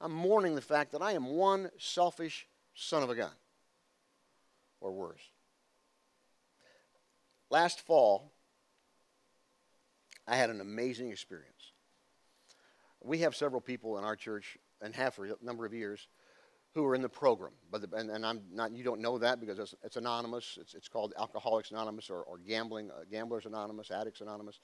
I'm 0.01 0.11
mourning 0.11 0.55
the 0.55 0.61
fact 0.61 0.91
that 0.91 1.01
I 1.01 1.13
am 1.13 1.25
one 1.25 1.71
selfish 1.77 2.47
son 2.73 3.01
of 3.01 3.09
a 3.09 3.15
gun, 3.15 3.31
or 4.81 4.91
worse. 4.91 5.21
Last 7.49 7.79
fall, 7.81 8.33
I 10.27 10.35
had 10.35 10.49
an 10.49 10.59
amazing 10.59 11.09
experience. 11.09 11.71
We 13.01 13.19
have 13.19 13.35
several 13.35 13.61
people 13.61 13.97
in 13.97 14.03
our 14.03 14.15
church, 14.15 14.57
and 14.85 14.95
have 14.95 15.13
for 15.13 15.25
a 15.25 15.33
number 15.41 15.65
of 15.65 15.73
years, 15.73 16.07
who 16.73 16.85
are 16.85 16.93
in 16.93 17.01
the 17.01 17.09
program. 17.09 17.53
But 17.71 17.89
the, 17.89 17.97
and, 17.97 18.09
and, 18.11 18.25
I'm 18.25 18.41
not, 18.53 18.73
you 18.73 18.83
don't 18.83 19.01
know 19.01 19.17
that 19.17 19.39
because 19.39 19.59
it's, 19.59 19.73
it's 19.83 19.95
anonymous. 19.95 20.57
It's, 20.59 20.75
it's 20.75 20.89
called 20.89 21.13
Alcoholics 21.17 21.71
Anonymous 21.71 22.09
or, 22.09 22.21
or 22.21 22.37
Gambling 22.37 22.91
uh, 22.91 23.05
Gamblers 23.09 23.45
Anonymous, 23.45 23.91
Addicts 23.91 24.21
Anonymous. 24.21 24.59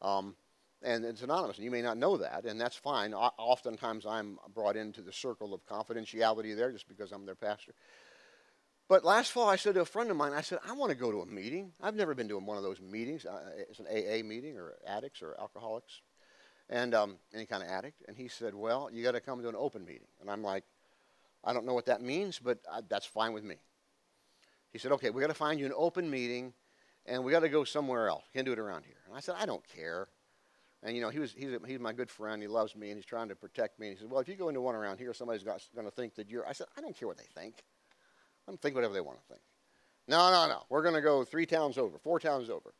Um, 0.00 0.36
and 0.82 1.04
it's 1.04 1.22
anonymous, 1.22 1.56
and 1.56 1.64
you 1.64 1.72
may 1.72 1.82
not 1.82 1.98
know 1.98 2.16
that, 2.18 2.44
and 2.44 2.60
that's 2.60 2.76
fine. 2.76 3.12
O- 3.12 3.32
oftentimes, 3.36 4.06
I'm 4.06 4.38
brought 4.54 4.76
into 4.76 5.02
the 5.02 5.12
circle 5.12 5.52
of 5.52 5.66
confidentiality 5.66 6.56
there 6.56 6.70
just 6.70 6.86
because 6.86 7.10
I'm 7.10 7.26
their 7.26 7.34
pastor. 7.34 7.72
But 8.88 9.04
last 9.04 9.32
fall, 9.32 9.48
I 9.48 9.56
said 9.56 9.74
to 9.74 9.80
a 9.80 9.84
friend 9.84 10.10
of 10.10 10.16
mine, 10.16 10.32
I 10.32 10.40
said, 10.40 10.60
I 10.66 10.72
want 10.72 10.90
to 10.90 10.96
go 10.96 11.10
to 11.10 11.20
a 11.20 11.26
meeting. 11.26 11.72
I've 11.82 11.96
never 11.96 12.14
been 12.14 12.28
to 12.28 12.38
one 12.38 12.56
of 12.56 12.62
those 12.62 12.80
meetings. 12.80 13.26
Uh, 13.26 13.40
it's 13.56 13.80
an 13.80 13.86
AA 13.86 14.24
meeting 14.24 14.56
or 14.56 14.76
addicts 14.86 15.20
or 15.20 15.36
alcoholics, 15.38 16.00
and 16.70 16.94
um, 16.94 17.16
any 17.34 17.46
kind 17.46 17.62
of 17.62 17.68
addict. 17.68 18.02
And 18.08 18.16
he 18.16 18.28
said, 18.28 18.54
Well, 18.54 18.88
you 18.92 19.02
got 19.02 19.12
to 19.12 19.20
come 19.20 19.42
to 19.42 19.48
an 19.48 19.56
open 19.56 19.84
meeting. 19.84 20.08
And 20.20 20.30
I'm 20.30 20.42
like, 20.42 20.64
I 21.44 21.52
don't 21.52 21.64
know 21.64 21.74
what 21.74 21.86
that 21.86 22.02
means, 22.02 22.38
but 22.38 22.58
I, 22.70 22.80
that's 22.88 23.06
fine 23.06 23.32
with 23.32 23.44
me. 23.44 23.56
He 24.72 24.78
said, 24.78 24.92
Okay, 24.92 25.10
we 25.10 25.20
got 25.20 25.28
to 25.28 25.34
find 25.34 25.58
you 25.58 25.66
an 25.66 25.72
open 25.76 26.10
meeting, 26.10 26.52
and 27.06 27.24
we 27.24 27.32
got 27.32 27.40
to 27.40 27.48
go 27.48 27.64
somewhere 27.64 28.08
else. 28.08 28.24
Can't 28.32 28.46
do 28.46 28.52
it 28.52 28.58
around 28.58 28.84
here. 28.84 28.98
And 29.06 29.16
I 29.16 29.20
said, 29.20 29.36
I 29.38 29.46
don't 29.46 29.66
care. 29.68 30.08
And 30.82 30.94
you 30.94 31.02
know, 31.02 31.08
he 31.08 31.18
was 31.18 31.32
he's, 31.32 31.52
a, 31.52 31.58
he's 31.66 31.80
my 31.80 31.92
good 31.92 32.10
friend. 32.10 32.40
He 32.40 32.48
loves 32.48 32.76
me, 32.76 32.90
and 32.90 32.96
he's 32.96 33.06
trying 33.06 33.28
to 33.28 33.34
protect 33.34 33.80
me. 33.80 33.88
And 33.88 33.96
he 33.96 34.00
said, 34.00 34.10
"Well, 34.10 34.20
if 34.20 34.28
you 34.28 34.36
go 34.36 34.48
into 34.48 34.60
one 34.60 34.76
around 34.76 34.98
here, 34.98 35.12
somebody's 35.12 35.42
going 35.42 35.58
to 35.84 35.90
think 35.90 36.14
that 36.14 36.30
you're." 36.30 36.46
I 36.46 36.52
said, 36.52 36.68
"I 36.76 36.80
don't 36.80 36.96
care 36.96 37.08
what 37.08 37.18
they 37.18 37.26
think. 37.34 37.64
Let 38.46 38.52
them 38.52 38.58
think 38.58 38.76
whatever 38.76 38.94
they 38.94 39.00
want 39.00 39.18
to 39.18 39.26
think." 39.26 39.40
No, 40.06 40.30
no, 40.30 40.46
no. 40.46 40.62
We're 40.68 40.82
going 40.82 40.94
to 40.94 41.00
go 41.00 41.24
three 41.24 41.46
towns 41.46 41.78
over, 41.78 41.98
four 41.98 42.20
towns 42.20 42.48
over. 42.48 42.74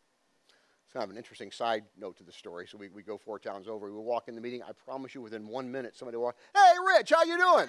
It's 0.88 0.94
kind 0.94 1.04
of 1.04 1.10
an 1.10 1.18
interesting 1.18 1.50
side 1.50 1.84
note 1.98 2.16
to 2.16 2.24
the 2.24 2.32
story. 2.32 2.66
So 2.66 2.78
we, 2.78 2.88
we 2.88 3.02
go 3.02 3.18
four 3.18 3.38
towns 3.38 3.68
over. 3.68 3.92
We 3.92 4.00
walk 4.00 4.26
in 4.26 4.34
the 4.34 4.40
meeting. 4.40 4.62
I 4.62 4.72
promise 4.72 5.14
you, 5.14 5.20
within 5.20 5.46
one 5.46 5.70
minute, 5.70 5.94
somebody 5.94 6.16
walk. 6.16 6.36
Hey, 6.54 6.72
Rich, 6.96 7.12
how 7.14 7.24
you 7.24 7.36
doing? 7.36 7.68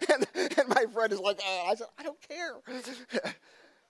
and, 0.14 0.26
and, 0.34 0.68
my 0.68 0.86
friend 0.94 1.12
is 1.12 1.20
like, 1.20 1.40
oh. 1.44 1.66
I 1.68 1.74
said, 1.74 1.88
I 1.98 2.04
don't 2.04 2.16
care. 2.26 2.54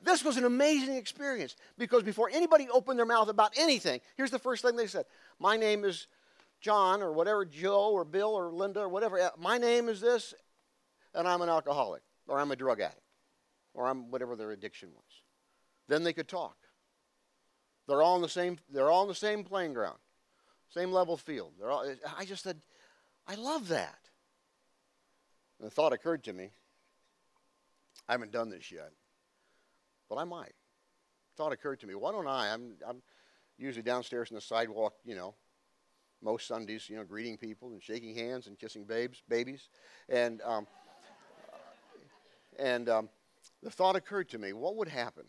This 0.03 0.23
was 0.23 0.37
an 0.37 0.45
amazing 0.45 0.95
experience 0.95 1.57
because 1.79 2.03
before 2.03 2.29
anybody 2.31 2.69
opened 2.71 2.99
their 2.99 3.07
mouth 3.07 3.29
about 3.29 3.55
anything, 3.59 4.01
here's 4.17 4.31
the 4.31 4.39
first 4.39 4.63
thing 4.63 4.77
they 4.77 4.87
said 4.87 5.07
My 5.41 5.57
name 5.57 5.85
is 5.85 6.07
John 6.61 7.03
or 7.03 7.13
whatever, 7.13 7.47
Joe 7.47 7.93
or 7.93 8.05
Bill 8.05 8.29
or 8.29 8.53
Linda 8.53 8.81
or 8.81 8.89
whatever. 8.91 9.19
Uh, 9.19 9.31
my 9.39 9.57
name 9.57 9.89
is 9.89 10.01
this, 10.01 10.35
and 11.15 11.27
I'm 11.27 11.41
an 11.41 11.49
alcoholic 11.49 12.03
or 12.29 12.39
I'm 12.39 12.53
a 12.53 12.57
drug 12.57 12.81
addict 12.81 13.01
or 13.73 13.89
I'm 13.89 14.11
whatever 14.11 14.37
their 14.37 14.53
addiction 14.53 14.91
was. 14.95 15.23
Then 15.89 16.03
they 16.03 16.13
could 16.13 16.29
talk. 16.29 16.57
They're 17.87 18.03
all 18.03 18.17
in 18.17 18.23
the 18.23 18.29
same, 18.29 18.59
they're 18.73 18.91
all 18.91 19.03
in 19.03 19.09
the 19.09 19.15
same 19.15 19.45
playing 19.45 19.75
ground, 19.75 19.99
same 20.69 20.91
level 20.91 21.17
field. 21.17 21.53
They're 21.59 21.71
all, 21.71 21.89
I 22.19 22.25
just 22.25 22.43
said, 22.43 22.61
I 23.29 23.37
love 23.37 23.69
that. 23.69 23.99
And 25.59 25.67
the 25.67 25.71
thought 25.71 25.93
occurred 25.93 26.25
to 26.25 26.33
me 26.33 26.51
I 28.09 28.13
haven't 28.13 28.33
done 28.33 28.51
this 28.51 28.71
yet 28.71 28.93
but 30.09 30.17
I 30.17 30.25
might. 30.25 30.55
Thought 31.37 31.53
occurred 31.53 31.81
to 31.81 31.87
me, 31.87 31.95
why 31.95 32.13
don't 32.13 32.27
I? 32.27 32.53
I'm, 32.53 32.75
I'm 32.87 33.03
usually 33.59 33.83
downstairs 33.83 34.31
on 34.31 34.37
the 34.37 34.41
sidewalk, 34.41 34.95
you 35.05 35.15
know, 35.15 35.35
most 36.23 36.47
Sundays, 36.49 36.89
you 36.89 36.97
know, 36.97 37.05
greeting 37.05 37.37
people 37.37 37.71
and 37.71 37.83
shaking 37.83 38.15
hands 38.15 38.47
and 38.47 38.59
kissing 38.59 38.85
babes, 38.85 39.23
babies. 39.29 39.69
And, 40.09 40.41
um, 40.43 40.67
and 42.59 42.89
um, 42.89 43.09
the 43.63 43.71
thought 43.71 43.97
occurred 43.97 44.31
to 44.31 44.39
me, 44.39 44.53
what 44.53 44.77
would 44.77 44.89
happen 44.89 45.25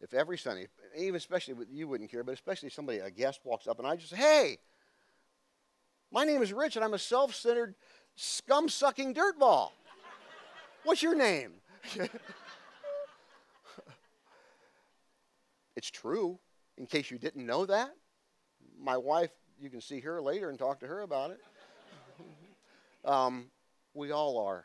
if 0.00 0.14
every 0.14 0.38
Sunday, 0.38 0.68
even 0.96 1.16
especially 1.16 1.54
you 1.70 1.88
wouldn't 1.88 2.10
care, 2.10 2.24
but 2.24 2.32
especially 2.32 2.70
somebody, 2.70 2.98
a 2.98 3.10
guest 3.10 3.40
walks 3.44 3.66
up 3.66 3.78
and 3.78 3.86
I 3.86 3.96
just 3.96 4.10
say, 4.10 4.16
hey, 4.16 4.58
my 6.12 6.24
name 6.24 6.42
is 6.42 6.52
Rich 6.52 6.76
and 6.76 6.84
I'm 6.84 6.94
a 6.94 6.98
self 6.98 7.34
centered, 7.34 7.74
scum 8.14 8.68
sucking 8.68 9.14
dirtball. 9.14 9.70
What's 10.84 11.02
your 11.02 11.16
name? 11.16 11.52
It's 15.78 15.92
true, 15.92 16.40
in 16.76 16.86
case 16.86 17.08
you 17.08 17.18
didn't 17.18 17.46
know 17.46 17.64
that. 17.64 17.90
My 18.80 18.96
wife, 18.96 19.30
you 19.60 19.70
can 19.70 19.80
see 19.80 20.00
her 20.00 20.20
later 20.20 20.50
and 20.50 20.58
talk 20.58 20.80
to 20.80 20.88
her 20.88 21.02
about 21.02 21.30
it. 21.30 21.38
um, 23.08 23.44
we 23.94 24.10
all 24.10 24.44
are. 24.44 24.64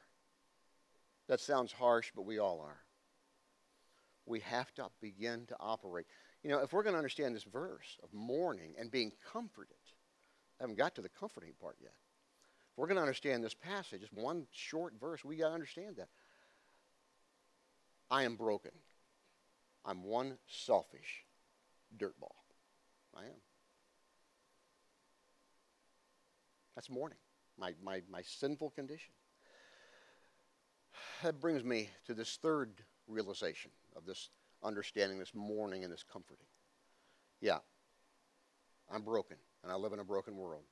That 1.27 1.39
sounds 1.39 1.71
harsh, 1.71 2.11
but 2.15 2.23
we 2.23 2.39
all 2.39 2.59
are. 2.61 2.82
We 4.25 4.39
have 4.41 4.73
to 4.75 4.87
begin 5.01 5.45
to 5.47 5.55
operate. 5.59 6.05
You 6.43 6.49
know, 6.49 6.59
if 6.59 6.73
we're 6.73 6.83
going 6.83 6.93
to 6.93 6.99
understand 6.99 7.35
this 7.35 7.43
verse 7.43 7.97
of 8.03 8.13
mourning 8.13 8.75
and 8.79 8.89
being 8.91 9.11
comforted, 9.31 9.75
I 10.59 10.63
haven't 10.63 10.77
got 10.77 10.95
to 10.95 11.01
the 11.01 11.09
comforting 11.09 11.53
part 11.59 11.77
yet. 11.81 11.93
If 12.71 12.77
we're 12.77 12.87
going 12.87 12.95
to 12.95 13.01
understand 13.01 13.43
this 13.43 13.53
passage, 13.53 14.01
just 14.01 14.13
one 14.13 14.47
short 14.51 14.93
verse, 14.99 15.23
we 15.23 15.37
got 15.37 15.49
to 15.49 15.53
understand 15.53 15.97
that. 15.97 16.09
I 18.09 18.23
am 18.23 18.35
broken. 18.35 18.71
I'm 19.85 20.03
one 20.03 20.37
selfish 20.47 21.25
dirtball. 21.97 22.35
I 23.15 23.23
am. 23.23 23.41
That's 26.75 26.89
mourning, 26.89 27.17
my, 27.57 27.73
my, 27.83 28.01
my 28.09 28.21
sinful 28.23 28.71
condition. 28.71 29.13
That 31.21 31.39
brings 31.39 31.63
me 31.63 31.89
to 32.07 32.13
this 32.13 32.37
third 32.41 32.71
realization 33.07 33.71
of 33.95 34.05
this 34.05 34.29
understanding, 34.63 35.19
this 35.19 35.33
mourning, 35.35 35.83
and 35.83 35.91
this 35.91 36.03
comforting. 36.03 36.45
Yeah, 37.41 37.59
I'm 38.91 39.01
broken, 39.01 39.37
and 39.63 39.71
I 39.71 39.75
live 39.75 39.93
in 39.93 39.99
a 39.99 40.03
broken 40.03 40.37
world. 40.37 40.63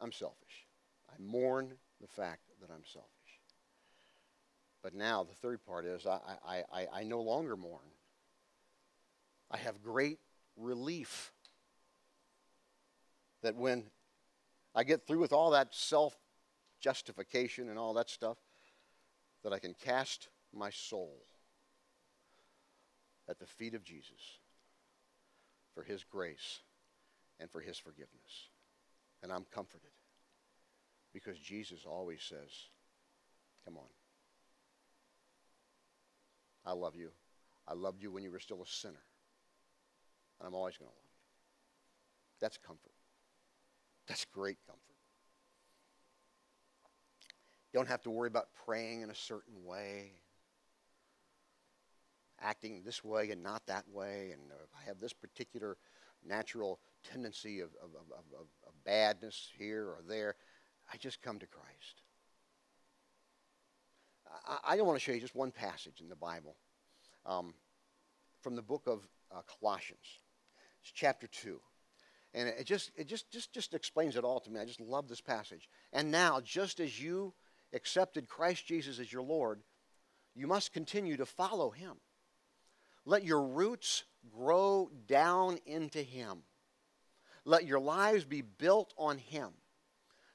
I'm 0.00 0.12
selfish. 0.12 0.66
I 1.10 1.14
mourn 1.20 1.72
the 2.00 2.06
fact 2.06 2.42
that 2.60 2.70
I'm 2.70 2.84
selfish. 2.84 3.08
But 4.82 4.94
now 4.94 5.24
the 5.24 5.34
third 5.34 5.64
part 5.64 5.86
is 5.86 6.06
I, 6.06 6.18
I, 6.46 6.62
I, 6.72 6.86
I 7.00 7.02
no 7.04 7.20
longer 7.20 7.56
mourn. 7.56 7.80
I 9.50 9.56
have 9.56 9.82
great 9.82 10.18
relief 10.56 11.32
that 13.42 13.56
when 13.56 13.84
I 14.74 14.84
get 14.84 15.06
through 15.06 15.20
with 15.20 15.32
all 15.32 15.50
that 15.50 15.74
self 15.74 16.16
justification 16.80 17.68
and 17.68 17.78
all 17.78 17.94
that 17.94 18.10
stuff, 18.10 18.38
that 19.42 19.52
I 19.52 19.58
can 19.58 19.74
cast 19.74 20.28
my 20.52 20.70
soul 20.70 21.24
at 23.28 23.38
the 23.38 23.46
feet 23.46 23.74
of 23.74 23.84
Jesus 23.84 24.38
for 25.74 25.82
his 25.82 26.04
grace 26.04 26.60
and 27.38 27.50
for 27.50 27.60
his 27.60 27.78
forgiveness. 27.78 28.50
And 29.22 29.32
I'm 29.32 29.44
comforted 29.52 29.90
because 31.12 31.38
Jesus 31.38 31.84
always 31.86 32.22
says, 32.22 32.50
Come 33.64 33.76
on. 33.76 33.88
I 36.64 36.72
love 36.72 36.96
you. 36.96 37.10
I 37.66 37.74
loved 37.74 38.02
you 38.02 38.10
when 38.10 38.22
you 38.22 38.30
were 38.30 38.38
still 38.38 38.62
a 38.62 38.66
sinner. 38.66 39.04
And 40.38 40.46
I'm 40.46 40.54
always 40.54 40.76
going 40.76 40.88
to 40.88 40.94
love 40.94 41.04
you. 41.04 41.18
That's 42.40 42.56
comfort. 42.56 42.92
That's 44.06 44.24
great 44.24 44.56
comfort. 44.66 44.82
You 47.72 47.78
don't 47.78 47.88
have 47.88 48.02
to 48.02 48.10
worry 48.10 48.28
about 48.28 48.48
praying 48.64 49.02
in 49.02 49.10
a 49.10 49.14
certain 49.14 49.64
way, 49.64 50.12
acting 52.40 52.82
this 52.84 53.02
way 53.04 53.30
and 53.30 53.42
not 53.42 53.66
that 53.66 53.84
way, 53.92 54.30
and 54.32 54.42
if 54.50 54.70
I 54.80 54.86
have 54.86 55.00
this 55.00 55.12
particular 55.12 55.76
natural 56.26 56.80
tendency 57.10 57.60
of, 57.60 57.70
of, 57.82 57.90
of, 57.94 58.24
of, 58.34 58.46
of 58.66 58.84
badness 58.84 59.50
here 59.58 59.84
or 59.84 60.00
there, 60.08 60.34
I 60.92 60.96
just 60.96 61.22
come 61.22 61.38
to 61.38 61.46
Christ. 61.46 62.02
I, 64.46 64.72
I 64.72 64.76
don't 64.76 64.86
want 64.86 64.98
to 64.98 65.04
show 65.04 65.12
you 65.12 65.20
just 65.20 65.34
one 65.34 65.52
passage 65.52 66.00
in 66.00 66.08
the 66.08 66.16
Bible 66.16 66.56
um, 67.26 67.54
from 68.40 68.56
the 68.56 68.62
book 68.62 68.82
of 68.86 69.00
uh, 69.34 69.42
Colossians. 69.60 70.06
It's 70.82 70.92
chapter 70.92 71.26
2. 71.26 71.60
And 72.34 72.48
it 72.48 72.64
just, 72.64 72.90
it 72.96 73.06
just, 73.06 73.30
just, 73.30 73.52
just 73.52 73.74
explains 73.74 74.16
it 74.16 74.24
all 74.24 74.40
to 74.40 74.50
me. 74.50 74.60
I 74.60 74.64
just 74.64 74.80
love 74.80 75.08
this 75.08 75.20
passage. 75.20 75.68
And 75.92 76.10
now, 76.10 76.40
just 76.40 76.78
as 76.78 77.00
you 77.00 77.32
accepted 77.72 78.28
Christ 78.28 78.66
Jesus 78.66 78.98
as 78.98 79.12
your 79.12 79.22
Lord, 79.22 79.62
You 80.38 80.46
must 80.46 80.72
continue 80.72 81.16
to 81.16 81.26
follow 81.26 81.70
Him. 81.70 81.96
Let 83.08 83.24
your 83.24 83.42
roots 83.42 84.04
grow 84.36 84.90
down 85.06 85.60
into 85.64 86.02
Him. 86.02 86.42
Let 87.46 87.64
your 87.64 87.80
lives 87.80 88.26
be 88.26 88.42
built 88.42 88.92
on 88.98 89.16
Him. 89.16 89.48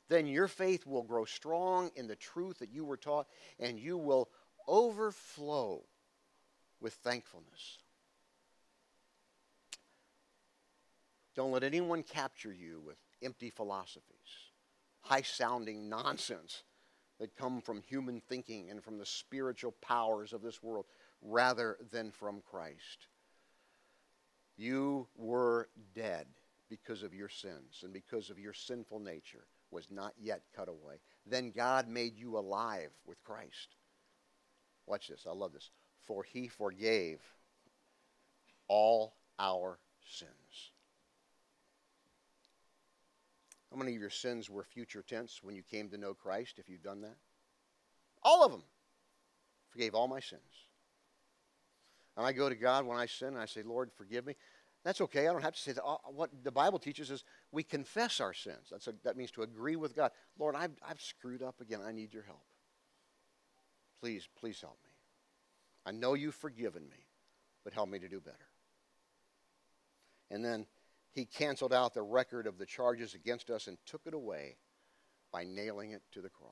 Then 0.10 0.26
your 0.26 0.48
faith 0.48 0.88
will 0.88 1.04
grow 1.04 1.24
strong 1.26 1.92
in 1.96 2.08
the 2.08 2.16
truth 2.16 2.58
that 2.58 2.72
you 2.72 2.84
were 2.84 2.98
taught, 2.98 3.28
and 3.60 3.78
you 3.78 3.96
will 3.96 4.28
overflow 4.68 5.84
with 6.82 6.96
thankfulness. 6.96 7.78
Don't 11.36 11.52
let 11.52 11.64
anyone 11.64 12.02
capture 12.02 12.52
you 12.52 12.82
with 12.84 12.98
empty 13.22 13.52
philosophies, 13.52 14.50
high 15.02 15.22
sounding 15.22 15.90
nonsense 15.90 16.64
that 17.20 17.36
come 17.36 17.62
from 17.62 17.84
human 17.84 18.20
thinking 18.20 18.72
and 18.72 18.84
from 18.84 18.98
the 18.98 19.06
spiritual 19.06 19.74
powers 19.74 20.34
of 20.34 20.42
this 20.42 20.64
world 20.64 20.86
rather 21.24 21.78
than 21.92 22.12
from 22.12 22.42
Christ. 22.50 23.08
You 24.58 25.08
were 25.16 25.70
dead 25.96 26.28
because 26.70 27.04
of 27.04 27.14
your 27.14 27.30
sins 27.30 27.82
and 27.84 27.94
because 27.94 28.30
of 28.30 28.38
your 28.38 28.54
sinful 28.54 29.00
nature 29.00 29.46
was 29.72 29.88
not 29.90 30.14
yet 30.20 30.42
cut 30.56 30.68
away. 30.68 30.96
Then 31.26 31.52
God 31.52 31.88
made 31.88 32.18
you 32.18 32.38
alive 32.38 32.92
with 33.06 33.24
Christ. 33.24 33.76
Watch 34.86 35.08
this. 35.08 35.26
I 35.28 35.34
love 35.34 35.54
this. 35.54 35.72
For 36.02 36.24
he 36.24 36.48
forgave 36.48 37.20
all 38.68 39.16
our 39.40 39.80
sins. 40.06 40.72
How 43.72 43.78
many 43.78 43.96
of 43.96 44.02
your 44.02 44.10
sins 44.12 44.50
were 44.50 44.64
future 44.64 45.02
tense 45.02 45.40
when 45.42 45.56
you 45.56 45.64
came 45.64 45.90
to 45.90 45.98
know 45.98 46.14
Christ, 46.14 46.60
if 46.60 46.70
you've 46.70 46.84
done 46.84 47.02
that? 47.02 47.16
All 48.22 48.46
of 48.46 48.52
them. 48.52 48.64
Forgave 49.70 49.96
all 49.96 50.08
my 50.08 50.20
sins. 50.20 50.42
And 52.16 52.26
I 52.26 52.32
go 52.32 52.50
to 52.50 52.56
God 52.56 52.86
when 52.86 52.98
I 52.98 53.06
sin 53.06 53.30
and 53.30 53.40
I 53.40 53.46
say, 53.46 53.64
Lord, 53.64 53.92
forgive 53.96 54.26
me. 54.26 54.36
That's 54.84 55.02
okay. 55.02 55.28
I 55.28 55.32
don't 55.32 55.42
have 55.42 55.56
to 55.56 55.62
say 55.62 55.72
that. 55.72 55.84
Uh, 55.84 55.98
what 56.08 56.30
the 56.44 56.52
Bible 56.52 56.78
teaches 56.78 57.10
is 57.10 57.24
we 57.52 57.64
confess 57.64 58.20
our 58.20 58.34
sins. 58.34 58.68
That's 58.70 58.88
a, 58.88 58.94
that 59.04 59.18
means 59.18 59.32
to 59.32 59.44
agree 59.44 59.76
with 59.76 59.96
God. 59.96 60.12
Lord, 60.38 60.56
I've, 60.56 60.74
I've 60.88 61.02
screwed 61.02 61.42
up 61.42 61.62
again. 61.62 61.80
I 61.86 61.92
need 61.92 62.14
your 62.14 62.24
help. 62.24 62.44
Please, 64.02 64.28
please 64.38 64.60
help 64.60 64.78
me. 64.84 64.92
I 65.86 65.92
know 65.92 66.14
you've 66.14 66.36
forgiven 66.36 66.84
me, 66.84 67.08
but 67.64 67.74
help 67.74 67.90
me 67.90 68.00
to 68.00 68.10
do 68.10 68.20
better. 68.20 68.38
And 70.30 70.44
then 70.44 70.66
he 71.12 71.26
canceled 71.26 71.74
out 71.74 71.94
the 71.94 72.02
record 72.02 72.46
of 72.46 72.58
the 72.58 72.66
charges 72.66 73.14
against 73.14 73.50
us 73.50 73.68
and 73.68 73.78
took 73.86 74.02
it 74.06 74.14
away 74.14 74.58
by 75.32 75.46
nailing 75.46 75.92
it 75.92 76.02
to 76.12 76.22
the 76.22 76.30
cross. 76.30 76.52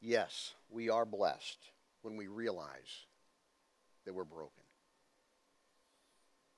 Yes, 0.00 0.54
we 0.68 0.90
are 0.90 1.06
blessed 1.06 1.58
when 2.02 2.16
we 2.16 2.26
realize 2.26 3.06
that 4.04 4.14
we're 4.14 4.24
broken. 4.24 4.64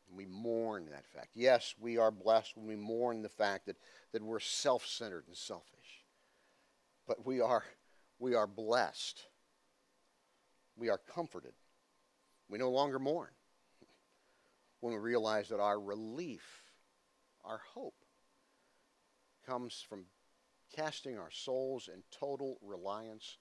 And 0.09 0.17
we 0.17 0.27
mourn 0.27 0.87
that 0.91 1.07
fact. 1.07 1.31
Yes, 1.35 1.75
we 1.79 1.99
are 1.99 2.11
blessed 2.11 2.57
when 2.57 2.67
we 2.67 2.77
mourn 2.77 3.23
the 3.23 3.29
fact 3.29 3.67
that, 3.67 3.77
that 4.13 4.23
we're 4.23 4.41
self 4.41 4.87
centered 4.87 5.25
and 5.27 5.37
selfish. 5.37 6.05
But 7.07 7.27
we 7.27 7.41
are, 7.41 7.65
we 8.19 8.35
are 8.35 8.47
blessed. 8.47 9.23
We 10.77 10.89
are 10.89 10.99
comforted. 10.99 11.53
We 12.49 12.59
no 12.59 12.71
longer 12.71 12.99
mourn 12.99 13.31
when 14.81 14.93
we 14.93 14.99
realize 14.99 15.49
that 15.49 15.61
our 15.61 15.81
relief, 15.81 16.63
our 17.45 17.61
hope, 17.75 17.95
comes 19.47 19.85
from 19.89 20.07
casting 20.75 21.19
our 21.19 21.31
souls 21.31 21.89
in 21.93 22.03
total 22.11 22.59
reliance 22.63 23.39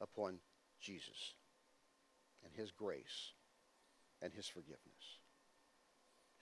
upon 0.00 0.38
Jesus 0.80 1.34
and 2.44 2.52
His 2.54 2.70
grace 2.70 3.32
and 4.22 4.32
His 4.32 4.48
forgiveness. 4.48 5.18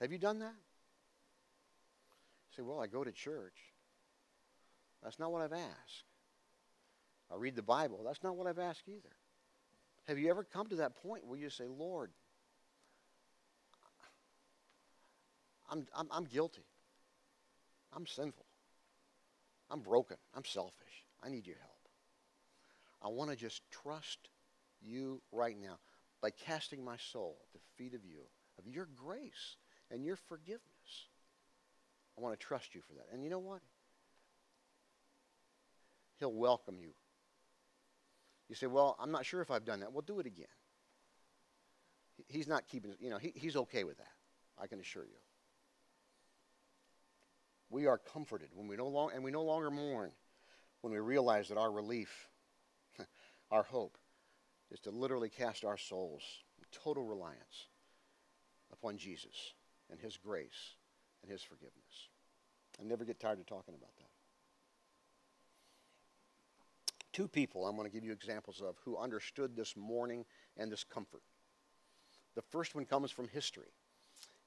Have 0.01 0.11
you 0.11 0.17
done 0.17 0.39
that? 0.39 0.55
You 2.45 2.55
say, 2.55 2.61
well, 2.63 2.79
I 2.79 2.87
go 2.87 3.03
to 3.03 3.11
church. 3.11 3.57
That's 5.03 5.19
not 5.19 5.31
what 5.31 5.41
I've 5.41 5.53
asked. 5.53 6.03
I 7.31 7.35
read 7.35 7.55
the 7.55 7.61
Bible. 7.61 8.01
That's 8.05 8.23
not 8.23 8.35
what 8.35 8.47
I've 8.47 8.59
asked 8.59 8.87
either. 8.87 9.15
Have 10.07 10.17
you 10.17 10.29
ever 10.29 10.43
come 10.43 10.67
to 10.67 10.77
that 10.77 10.95
point 10.95 11.25
where 11.25 11.37
you 11.37 11.49
say, 11.49 11.65
Lord, 11.67 12.11
I'm, 15.69 15.85
I'm, 15.95 16.07
I'm 16.11 16.23
guilty. 16.23 16.63
I'm 17.93 18.05
sinful. 18.05 18.45
I'm 19.69 19.81
broken. 19.81 20.17
I'm 20.33 20.45
selfish. 20.45 21.03
I 21.21 21.29
need 21.29 21.45
your 21.45 21.57
help. 21.57 21.76
I 23.01 23.09
want 23.09 23.29
to 23.31 23.35
just 23.35 23.61
trust 23.71 24.29
you 24.81 25.21
right 25.31 25.55
now 25.59 25.77
by 26.21 26.31
casting 26.31 26.83
my 26.83 26.97
soul 26.97 27.37
at 27.53 27.61
the 27.61 27.83
feet 27.83 27.93
of 27.93 28.03
you, 28.03 28.21
of 28.57 28.67
your 28.67 28.87
grace 28.95 29.57
and 29.91 30.03
your 30.03 30.15
forgiveness. 30.15 30.61
I 32.17 32.21
want 32.21 32.39
to 32.39 32.45
trust 32.45 32.73
you 32.73 32.81
for 32.81 32.93
that. 32.93 33.07
And 33.13 33.23
you 33.23 33.29
know 33.29 33.39
what? 33.39 33.61
He'll 36.19 36.33
welcome 36.33 36.79
you. 36.79 36.89
You 38.49 38.55
say, 38.55 38.67
Well, 38.67 38.95
I'm 38.99 39.11
not 39.11 39.25
sure 39.25 39.41
if 39.41 39.51
I've 39.51 39.65
done 39.65 39.81
that. 39.81 39.91
Well, 39.91 40.01
do 40.01 40.19
it 40.19 40.25
again. 40.25 40.47
He's 42.27 42.47
not 42.47 42.67
keeping, 42.67 42.95
you 42.99 43.11
know, 43.11 43.19
he, 43.19 43.31
he's 43.35 43.55
okay 43.55 43.83
with 43.83 43.97
that. 43.97 44.11
I 44.59 44.65
can 44.65 44.79
assure 44.79 45.03
you 45.03 45.19
we 47.69 47.85
are 47.85 47.97
comforted 47.97 48.49
when 48.53 48.67
we 48.67 48.75
no 48.75 48.87
longer 48.87 49.13
and 49.13 49.23
we 49.23 49.31
no 49.31 49.43
longer 49.43 49.69
mourn 49.69 50.11
when 50.81 50.93
we 50.93 50.99
realize 50.99 51.49
that 51.49 51.57
our 51.57 51.71
relief, 51.71 52.29
our 53.51 53.63
hope, 53.63 53.97
is 54.71 54.79
to 54.81 54.91
literally 54.91 55.29
cast 55.29 55.63
our 55.63 55.77
souls 55.77 56.21
in 56.57 56.65
total 56.71 57.03
reliance 57.03 57.67
upon 58.71 58.97
Jesus 58.97 59.53
and 59.89 59.99
His 59.99 60.17
grace 60.17 60.75
and 61.23 61.31
His 61.31 61.41
forgiveness. 61.41 62.09
I 62.79 62.83
never 62.83 63.05
get 63.05 63.19
tired 63.19 63.39
of 63.39 63.45
talking 63.45 63.75
about 63.75 63.95
that. 63.97 64.09
Two 67.13 67.27
people 67.27 67.65
I'm 67.65 67.75
going 67.75 67.89
to 67.89 67.93
give 67.93 68.03
you 68.03 68.11
examples 68.11 68.61
of 68.61 68.75
who 68.83 68.97
understood 68.97 69.55
this 69.55 69.75
mourning 69.75 70.25
and 70.57 70.71
this 70.71 70.83
comfort. 70.83 71.23
The 72.35 72.43
first 72.43 72.75
one 72.75 72.85
comes 72.85 73.09
from 73.09 73.27
history 73.29 73.71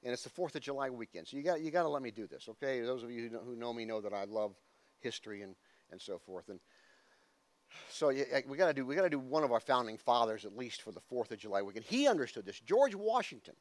and 0.03 0.13
it's 0.13 0.23
the 0.23 0.29
Fourth 0.29 0.55
of 0.55 0.61
July 0.61 0.89
weekend. 0.89 1.27
So 1.27 1.37
you 1.37 1.43
got 1.43 1.61
you 1.61 1.71
got 1.71 1.83
to 1.83 1.89
let 1.89 2.01
me 2.01 2.11
do 2.11 2.27
this, 2.27 2.47
okay? 2.49 2.81
Those 2.81 3.03
of 3.03 3.11
you 3.11 3.23
who 3.23 3.29
know, 3.29 3.41
who 3.45 3.55
know 3.55 3.73
me 3.73 3.85
know 3.85 4.01
that 4.01 4.13
I 4.13 4.23
love 4.25 4.55
history 4.99 5.41
and 5.41 5.55
and 5.91 6.01
so 6.01 6.17
forth. 6.17 6.49
And 6.49 6.59
so 7.89 8.11
we 8.47 8.57
got 8.57 8.67
to 8.67 8.73
do 8.73 8.85
we 8.85 8.95
got 8.95 9.03
to 9.03 9.09
do 9.09 9.19
one 9.19 9.43
of 9.43 9.51
our 9.51 9.59
founding 9.59 9.97
fathers 9.97 10.45
at 10.45 10.55
least 10.55 10.81
for 10.81 10.91
the 10.91 10.99
Fourth 10.99 11.31
of 11.31 11.39
July 11.39 11.61
weekend. 11.61 11.85
He 11.85 12.07
understood 12.07 12.45
this. 12.45 12.59
George 12.59 12.95
Washington, 12.95 13.55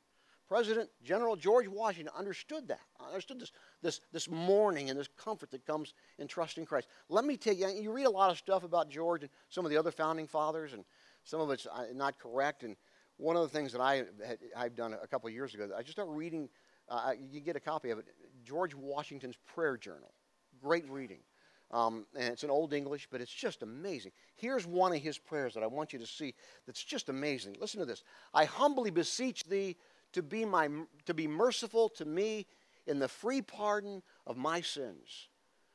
President 0.49 0.91
General 1.03 1.37
George 1.37 1.69
Washington, 1.69 2.13
understood 2.17 2.69
that. 2.69 2.81
Understood 3.07 3.41
this 3.41 3.53
this 3.83 4.01
this 4.13 4.29
mourning 4.29 4.91
and 4.91 4.99
this 4.99 5.09
comfort 5.17 5.51
that 5.51 5.67
comes 5.67 5.95
in 6.19 6.27
trusting 6.27 6.65
Christ. 6.65 6.89
Let 7.09 7.25
me 7.25 7.37
tell 7.37 7.55
you. 7.55 7.69
You 7.69 7.93
read 7.93 8.07
a 8.07 8.11
lot 8.11 8.31
of 8.31 8.39
stuff 8.39 8.65
about 8.65 8.91
George 8.91 9.23
and 9.23 9.31
some 9.49 9.65
of 9.65 9.71
the 9.71 9.77
other 9.77 9.91
founding 9.91 10.27
fathers, 10.27 10.73
and 10.73 10.85
some 11.25 11.41
of 11.41 11.51
it's 11.51 11.67
uh, 11.67 11.87
not 11.95 12.19
correct 12.19 12.63
and 12.63 12.77
one 13.21 13.37
of 13.37 13.43
the 13.43 13.49
things 13.49 13.73
that 13.73 13.81
I 13.81 13.97
had, 14.27 14.39
I've 14.57 14.75
done 14.75 14.95
a 14.95 15.07
couple 15.07 15.29
of 15.29 15.35
years 15.35 15.55
ago, 15.55 15.69
I 15.77 15.83
just 15.83 15.93
started 15.93 16.13
reading. 16.13 16.49
Uh, 16.89 17.13
you 17.31 17.41
get 17.41 17.55
a 17.55 17.61
copy 17.61 17.91
of 17.91 17.99
it. 17.99 18.07
George 18.43 18.75
Washington's 18.75 19.37
Prayer 19.47 19.77
Journal. 19.77 20.13
Great 20.61 20.89
reading. 20.89 21.21
Um, 21.71 22.07
and 22.17 22.33
it's 22.33 22.43
in 22.43 22.51
Old 22.51 22.73
English, 22.73 23.07
but 23.11 23.21
it's 23.21 23.33
just 23.33 23.63
amazing. 23.63 24.11
Here's 24.35 24.67
one 24.67 24.93
of 24.93 25.01
his 25.01 25.19
prayers 25.19 25.55
that 25.55 25.63
I 25.63 25.69
want 25.69 25.93
you 25.93 26.01
to 26.01 26.07
see 26.07 26.35
that's 26.67 26.83
just 26.83 27.09
amazing. 27.09 27.57
Listen 27.61 27.79
to 27.79 27.87
this. 27.87 28.03
I 28.35 28.45
humbly 28.45 28.91
beseech 28.91 29.45
thee 29.45 29.77
to 30.13 30.23
be, 30.23 30.45
my, 30.45 30.69
to 31.07 31.15
be 31.15 31.29
merciful 31.29 31.89
to 31.91 32.05
me 32.05 32.47
in 32.87 32.99
the 32.99 33.07
free 33.07 33.41
pardon 33.41 34.03
of 34.27 34.37
my 34.37 34.61
sins 34.61 35.29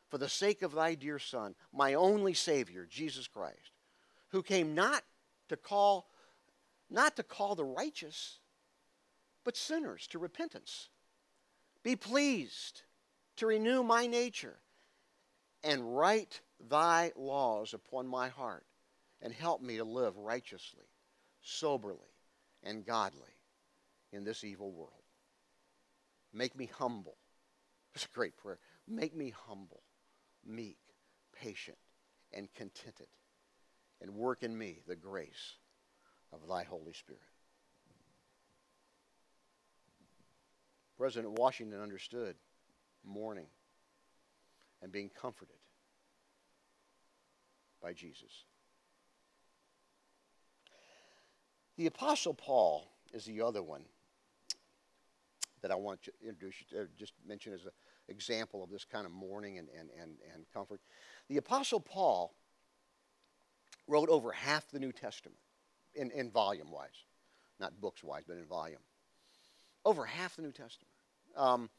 for 0.09 0.17
the 0.17 0.27
sake 0.27 0.61
of 0.61 0.73
thy 0.73 0.95
dear 0.95 1.17
Son, 1.17 1.55
my 1.73 1.93
only 1.93 2.33
Savior, 2.33 2.85
Jesus 2.89 3.27
Christ, 3.27 3.71
who 4.29 4.43
came 4.43 4.75
not 4.75 5.03
to 5.49 5.55
call 5.55 6.07
not 6.89 7.15
to 7.15 7.23
call 7.23 7.55
the 7.55 7.65
righteous, 7.65 8.39
but 9.43 9.57
sinners 9.57 10.07
to 10.07 10.19
repentance. 10.19 10.89
Be 11.83 11.95
pleased 11.95 12.83
to 13.37 13.47
renew 13.47 13.83
my 13.83 14.07
nature 14.07 14.57
and 15.65 15.97
write 15.97 16.39
thy 16.69 17.11
laws 17.17 17.73
upon 17.73 18.07
my 18.07 18.29
heart 18.29 18.63
and 19.21 19.33
help 19.33 19.61
me 19.61 19.77
to 19.77 19.83
live 19.83 20.15
righteously, 20.15 20.85
soberly, 21.41 22.13
and 22.63 22.85
godly 22.85 23.33
in 24.13 24.23
this 24.23 24.43
evil 24.43 24.71
world. 24.71 24.91
Make 26.31 26.55
me 26.55 26.69
humble. 26.71 27.17
It's 27.95 28.03
a 28.03 28.09
great 28.09 28.35
prayer. 28.35 28.59
Make 28.89 29.15
me 29.15 29.33
humble, 29.47 29.81
meek, 30.45 30.79
patient, 31.31 31.77
and 32.33 32.53
contented, 32.53 33.07
and 34.01 34.13
work 34.13 34.43
in 34.43 34.57
me 34.57 34.81
the 34.85 34.97
grace 34.97 35.55
of 36.33 36.45
thy 36.49 36.63
Holy 36.63 36.91
Spirit. 36.91 37.21
President 40.97 41.39
Washington 41.39 41.79
understood 41.81 42.35
mourning 43.05 43.47
and 44.85 44.91
being 44.91 45.09
comforted 45.19 45.55
by 47.81 47.91
Jesus. 47.91 48.45
The 51.75 51.87
Apostle 51.87 52.35
Paul 52.35 52.87
is 53.11 53.25
the 53.25 53.41
other 53.41 53.63
one 53.63 53.81
that 55.63 55.71
I 55.71 55.75
want 55.75 56.03
to 56.03 56.11
introduce 56.21 56.57
you 56.61 56.77
to, 56.77 56.87
just 56.99 57.13
mention 57.27 57.51
as 57.51 57.65
an 57.65 57.71
example 58.09 58.63
of 58.63 58.69
this 58.69 58.85
kind 58.85 59.07
of 59.07 59.11
mourning 59.11 59.57
and, 59.57 59.69
and, 59.75 59.89
and, 59.99 60.17
and 60.31 60.45
comfort. 60.53 60.81
The 61.29 61.37
Apostle 61.37 61.79
Paul 61.79 62.35
wrote 63.87 64.09
over 64.09 64.31
half 64.31 64.69
the 64.69 64.79
New 64.79 64.91
Testament 64.91 65.39
in, 65.95 66.11
in 66.11 66.29
volume 66.29 66.71
wise, 66.71 67.05
not 67.59 67.81
books 67.81 68.03
wise, 68.03 68.21
but 68.27 68.37
in 68.37 68.45
volume. 68.45 68.81
Over 69.83 70.05
half 70.05 70.35
the 70.35 70.43
New 70.43 70.51
Testament. 70.51 70.91
Um, 71.35 71.71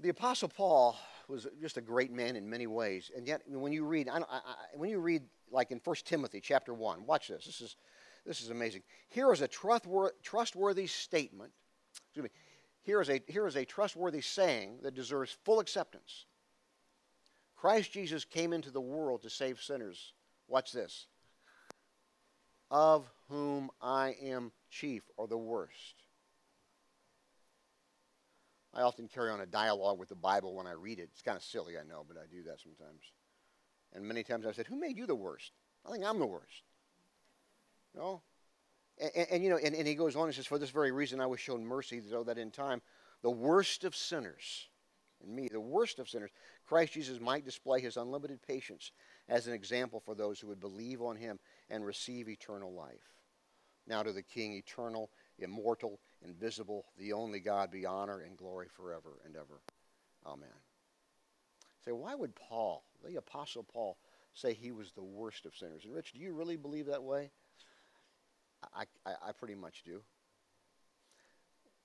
the 0.00 0.08
Apostle 0.08 0.48
Paul 0.48 0.96
was 1.28 1.46
just 1.60 1.76
a 1.76 1.80
great 1.80 2.12
man 2.12 2.36
in 2.36 2.48
many 2.48 2.66
ways, 2.66 3.10
and 3.16 3.26
yet 3.26 3.42
when 3.46 3.72
you 3.72 3.84
read, 3.84 4.08
I, 4.08 4.18
I, 4.18 4.42
when 4.74 4.90
you 4.90 4.98
read 4.98 5.22
like 5.50 5.70
in 5.70 5.80
1 5.82 5.96
Timothy 6.04 6.40
chapter 6.40 6.74
1, 6.74 7.06
watch 7.06 7.28
this. 7.28 7.46
This 7.46 7.60
is, 7.60 7.76
this 8.26 8.40
is 8.42 8.50
amazing. 8.50 8.82
Here 9.08 9.32
is 9.32 9.40
a 9.40 9.48
trustworthy 9.48 10.86
statement. 10.86 11.52
Excuse 12.06 12.24
me. 12.24 12.30
Here 12.82 13.00
is, 13.00 13.08
a, 13.08 13.22
here 13.28 13.46
is 13.46 13.56
a 13.56 13.64
trustworthy 13.64 14.20
saying 14.20 14.80
that 14.82 14.94
deserves 14.94 15.36
full 15.44 15.60
acceptance. 15.60 16.26
Christ 17.56 17.92
Jesus 17.92 18.26
came 18.26 18.52
into 18.52 18.70
the 18.70 18.80
world 18.80 19.22
to 19.22 19.30
save 19.30 19.62
sinners. 19.62 20.12
Watch 20.48 20.72
this. 20.72 21.06
Of 22.70 23.10
whom 23.30 23.70
I 23.80 24.16
am 24.22 24.52
chief 24.70 25.02
or 25.16 25.28
the 25.28 25.38
worst. 25.38 26.03
I 28.74 28.82
often 28.82 29.08
carry 29.08 29.30
on 29.30 29.40
a 29.40 29.46
dialogue 29.46 29.98
with 29.98 30.08
the 30.08 30.16
Bible 30.16 30.54
when 30.54 30.66
I 30.66 30.72
read 30.72 30.98
it. 30.98 31.08
It's 31.12 31.22
kind 31.22 31.36
of 31.36 31.44
silly, 31.44 31.78
I 31.78 31.84
know, 31.84 32.04
but 32.06 32.16
I 32.16 32.26
do 32.30 32.42
that 32.44 32.60
sometimes. 32.60 33.02
And 33.92 34.04
many 34.04 34.24
times 34.24 34.46
I've 34.46 34.56
said, 34.56 34.66
Who 34.66 34.78
made 34.78 34.98
you 34.98 35.06
the 35.06 35.14
worst? 35.14 35.52
I 35.86 35.92
think 35.92 36.04
I'm 36.04 36.18
the 36.18 36.26
worst. 36.26 36.64
You 37.94 38.00
know? 38.00 38.22
And, 39.00 39.10
and, 39.14 39.26
and 39.30 39.44
you 39.44 39.50
know, 39.50 39.58
and, 39.62 39.74
and 39.74 39.86
he 39.86 39.94
goes 39.94 40.16
on 40.16 40.26
and 40.26 40.34
says, 40.34 40.46
For 40.46 40.58
this 40.58 40.70
very 40.70 40.90
reason 40.90 41.20
I 41.20 41.26
was 41.26 41.38
shown 41.38 41.64
mercy, 41.64 42.02
so 42.10 42.24
that 42.24 42.36
in 42.36 42.50
time 42.50 42.82
the 43.22 43.30
worst 43.30 43.84
of 43.84 43.94
sinners, 43.94 44.68
in 45.24 45.34
me, 45.34 45.48
the 45.50 45.60
worst 45.60 46.00
of 46.00 46.08
sinners, 46.08 46.30
Christ 46.66 46.94
Jesus 46.94 47.20
might 47.20 47.44
display 47.44 47.80
his 47.80 47.96
unlimited 47.96 48.42
patience 48.42 48.90
as 49.28 49.46
an 49.46 49.54
example 49.54 50.00
for 50.00 50.14
those 50.14 50.40
who 50.40 50.48
would 50.48 50.60
believe 50.60 51.00
on 51.00 51.16
him 51.16 51.38
and 51.70 51.86
receive 51.86 52.28
eternal 52.28 52.72
life. 52.72 53.14
Now 53.86 54.02
to 54.02 54.12
the 54.12 54.22
King, 54.22 54.54
eternal, 54.54 55.10
immortal, 55.38 56.00
invisible, 56.24 56.86
the 56.98 57.12
only 57.12 57.40
God, 57.40 57.70
be 57.70 57.86
honor 57.86 58.20
and 58.20 58.36
glory 58.36 58.68
forever 58.68 59.10
and 59.24 59.36
ever. 59.36 59.60
Amen. 60.26 60.48
Say, 61.84 61.92
why 61.92 62.14
would 62.14 62.34
Paul, 62.34 62.82
the 63.04 63.16
Apostle 63.16 63.62
Paul, 63.62 63.98
say 64.32 64.54
he 64.54 64.72
was 64.72 64.92
the 64.92 65.02
worst 65.02 65.44
of 65.46 65.54
sinners? 65.54 65.84
And 65.84 65.94
Rich, 65.94 66.12
do 66.12 66.20
you 66.20 66.32
really 66.32 66.56
believe 66.56 66.86
that 66.86 67.02
way? 67.02 67.30
I, 68.74 68.84
I, 69.04 69.12
I 69.28 69.32
pretty 69.32 69.54
much 69.54 69.82
do. 69.84 70.02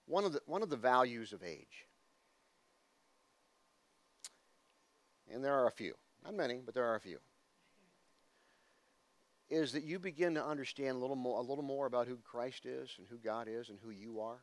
One 0.05 0.23
of, 0.23 0.33
the, 0.33 0.41
one 0.45 0.63
of 0.63 0.69
the 0.69 0.77
values 0.77 1.33
of 1.33 1.43
age, 1.43 1.85
and 5.31 5.43
there 5.43 5.53
are 5.53 5.67
a 5.67 5.71
few, 5.71 5.93
not 6.23 6.33
many, 6.33 6.61
but 6.65 6.73
there 6.73 6.85
are 6.85 6.95
a 6.95 6.99
few, 6.99 7.19
is 9.49 9.71
that 9.71 9.83
you 9.83 9.99
begin 9.99 10.35
to 10.35 10.45
understand 10.45 10.95
a 10.95 10.99
little 10.99 11.15
more, 11.15 11.39
a 11.39 11.41
little 11.41 11.63
more 11.63 11.85
about 11.85 12.07
who 12.07 12.17
Christ 12.17 12.65
is 12.65 12.95
and 12.97 13.07
who 13.07 13.17
God 13.17 13.47
is 13.49 13.69
and 13.69 13.79
who 13.83 13.89
you 13.89 14.21
are. 14.21 14.41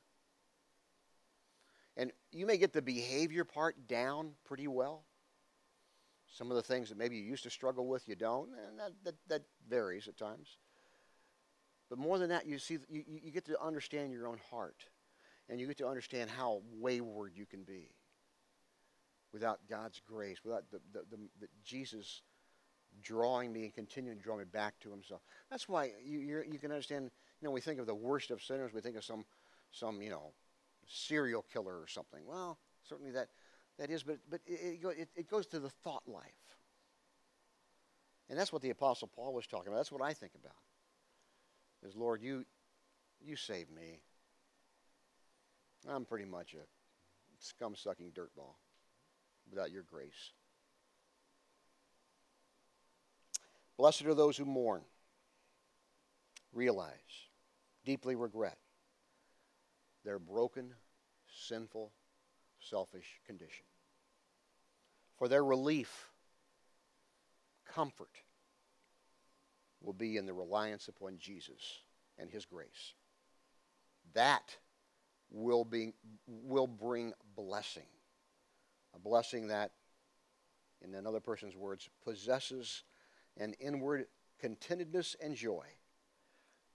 And 1.97 2.13
you 2.33 2.45
may 2.45 2.59
get 2.59 2.73
the 2.73 2.83
behavior 2.83 3.45
part 3.45 3.87
down 3.87 4.33
pretty 4.45 4.67
well. 4.67 5.05
Some 6.29 6.51
of 6.51 6.57
the 6.57 6.63
things 6.63 6.89
that 6.89 6.99
maybe 6.99 7.17
you 7.17 7.23
used 7.23 7.45
to 7.45 7.51
struggle 7.51 7.87
with, 7.87 8.09
you 8.09 8.17
don't, 8.17 8.51
and 8.69 8.79
that, 8.79 8.93
that, 9.05 9.15
that 9.29 9.43
varies 9.69 10.09
at 10.09 10.17
times. 10.17 10.59
But 11.89 11.99
more 11.99 12.19
than 12.19 12.31
that, 12.31 12.47
you 12.47 12.59
see, 12.59 12.79
you, 12.89 13.05
you 13.07 13.31
get 13.31 13.47
to 13.47 13.63
understand 13.63 14.13
your 14.13 14.27
own 14.27 14.41
heart, 14.51 14.85
and 15.49 15.61
you 15.61 15.69
get 15.69 15.79
to 15.79 15.87
understand 15.87 16.29
how 16.29 16.63
wayward 16.73 17.33
you 17.37 17.47
can 17.47 17.63
be 17.63 17.91
without 19.33 19.61
God's 19.71 20.01
grace, 20.07 20.39
without 20.45 20.65
the, 20.71 20.81
the, 20.93 21.05
the, 21.11 21.17
the 21.41 21.47
Jesus 21.65 22.23
drawing 23.03 23.53
me 23.53 23.65
and 23.65 23.75
continuing 23.75 24.19
to 24.19 24.23
draw 24.25 24.37
me 24.37 24.45
back 24.45 24.79
to 24.81 24.91
Himself. 24.91 25.23
That's 25.51 25.69
why 25.69 25.93
you 26.05 26.19
you 26.19 26.59
can 26.59 26.71
understand. 26.71 27.11
You 27.41 27.49
know, 27.49 27.53
we 27.53 27.61
think 27.61 27.81
of 27.81 27.87
the 27.87 27.95
worst 27.95 28.31
of 28.31 28.43
sinners. 28.43 28.73
We 28.73 28.81
think 28.81 28.97
of 28.97 29.05
some 29.05 29.25
some 29.73 30.01
you 30.01 30.11
know 30.11 30.33
serial 30.87 31.45
killer 31.53 31.79
or 31.79 31.87
something. 31.87 32.21
Well, 32.27 32.59
certainly 32.89 33.13
that 33.13 33.29
that 33.79 33.91
is, 33.91 34.03
but 34.03 34.19
but 34.31 34.41
it, 34.47 34.81
it, 34.83 35.09
it 35.15 35.31
goes 35.31 35.47
to 35.49 35.61
the 35.61 35.71
thought 35.71 36.07
life, 36.07 36.57
and 38.29 38.39
that's 38.39 38.53
what 38.53 38.63
the 38.63 38.71
Apostle 38.71 39.09
Paul 39.09 39.35
was 39.35 39.47
talking 39.47 39.69
about. 39.69 39.79
That's 39.79 39.93
what 39.93 40.03
I 40.03 40.13
think 40.13 40.33
about. 40.35 40.57
Is 41.87 41.95
Lord, 41.95 42.23
you 42.23 42.45
you 43.21 43.37
save 43.37 43.71
me. 43.71 44.01
I'm 45.89 46.05
pretty 46.05 46.25
much 46.25 46.55
a 46.55 46.65
scum 47.39 47.77
sucking 47.77 48.11
dirtball 48.13 48.55
without 49.51 49.71
your 49.71 49.83
grace. 49.83 50.33
Blessed 53.77 54.07
are 54.07 54.15
those 54.15 54.37
who 54.37 54.45
mourn, 54.45 54.83
realize, 56.53 56.93
deeply 57.85 58.15
regret 58.15 58.59
their 60.05 60.19
broken, 60.19 60.73
sinful, 61.47 61.93
selfish 62.61 63.21
condition. 63.27 63.67
For 65.19 65.29
their 65.29 65.45
relief, 65.45 66.09
comfort 67.67 68.23
will 69.83 69.93
be 69.93 70.17
in 70.17 70.27
the 70.27 70.33
reliance 70.33 70.89
upon 70.89 71.19
Jesus 71.19 71.81
and 72.19 72.31
his 72.31 72.45
grace. 72.45 72.95
That 74.15 74.57
will, 75.31 75.65
be, 75.65 75.93
will 76.27 76.67
bring 76.67 77.13
blessing. 77.35 77.87
A 78.95 78.99
blessing 78.99 79.49
that, 79.49 79.73
in 80.83 80.95
another 80.95 81.21
person's 81.21 81.57
words, 81.57 81.91
possesses 82.05 82.85
an 83.37 83.55
inward 83.61 84.07
contentedness 84.41 85.17
and 85.21 85.35
joy 85.35 85.65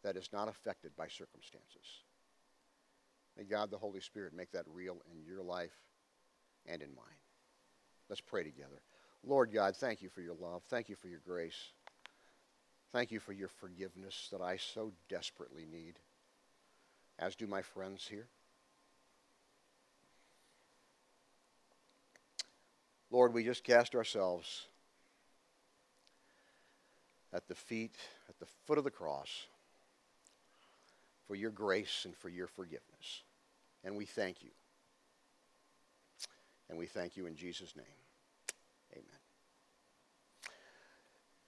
that 0.04 0.18
is 0.18 0.30
not 0.34 0.48
affected 0.48 0.96
by 0.96 1.08
circumstances. 1.08 2.04
May 3.38 3.44
God 3.44 3.72
the 3.72 3.78
Holy 3.78 4.02
Spirit 4.02 4.34
make 4.36 4.52
that 4.52 4.66
real 4.74 4.98
in 5.12 5.24
your 5.24 5.42
life 5.42 5.76
and 6.66 6.82
in 6.82 6.90
mine. 6.90 7.06
Let's 8.10 8.22
pray 8.22 8.44
together. 8.44 8.82
Lord 9.24 9.54
God, 9.54 9.76
thank 9.76 10.02
you 10.02 10.10
for 10.10 10.22
your 10.22 10.36
love. 10.36 10.64
Thank 10.70 10.90
you 10.90 10.96
for 10.96 11.08
your 11.08 11.22
grace. 11.26 11.72
Thank 12.92 13.12
you 13.12 13.20
for 13.20 13.32
your 13.32 13.48
forgiveness 13.48 14.28
that 14.32 14.42
I 14.42 14.58
so 14.58 14.92
desperately 15.08 15.66
need, 15.72 16.00
as 17.20 17.36
do 17.36 17.48
my 17.48 17.62
friends 17.62 18.06
here. 18.10 18.28
Lord, 23.10 23.34
we 23.34 23.44
just 23.44 23.64
cast 23.64 23.96
ourselves 23.96 24.68
at 27.34 27.48
the 27.48 27.56
feet, 27.56 27.96
at 28.30 28.38
the 28.40 28.46
foot 28.66 28.78
of 28.78 28.84
the 28.84 28.92
cross, 28.92 29.48
for 31.28 31.36
your 31.36 31.52
grace 31.52 32.02
and 32.06 32.16
for 32.16 32.30
your 32.30 32.48
forgiveness. 32.48 33.24
And 33.84 33.96
we 33.96 34.06
thank 34.06 34.44
you. 34.44 34.50
And 36.70 36.78
we 36.78 36.86
thank 36.86 37.18
you 37.18 37.26
in 37.26 37.36
Jesus' 37.36 37.76
name. 37.76 37.86
Amen. 38.94 39.06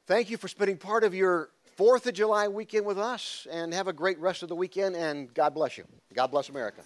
Thank 0.05 0.29
you 0.29 0.37
for 0.37 0.47
spending 0.47 0.77
part 0.77 1.03
of 1.03 1.13
your 1.13 1.49
4th 1.77 2.05
of 2.05 2.13
July 2.13 2.47
weekend 2.49 2.85
with 2.85 2.99
us, 2.99 3.47
and 3.49 3.73
have 3.73 3.87
a 3.87 3.93
great 3.93 4.19
rest 4.19 4.43
of 4.43 4.49
the 4.49 4.55
weekend, 4.55 4.95
and 4.95 5.33
God 5.33 5.53
bless 5.53 5.77
you. 5.77 5.85
God 6.13 6.27
bless 6.27 6.49
America. 6.49 6.81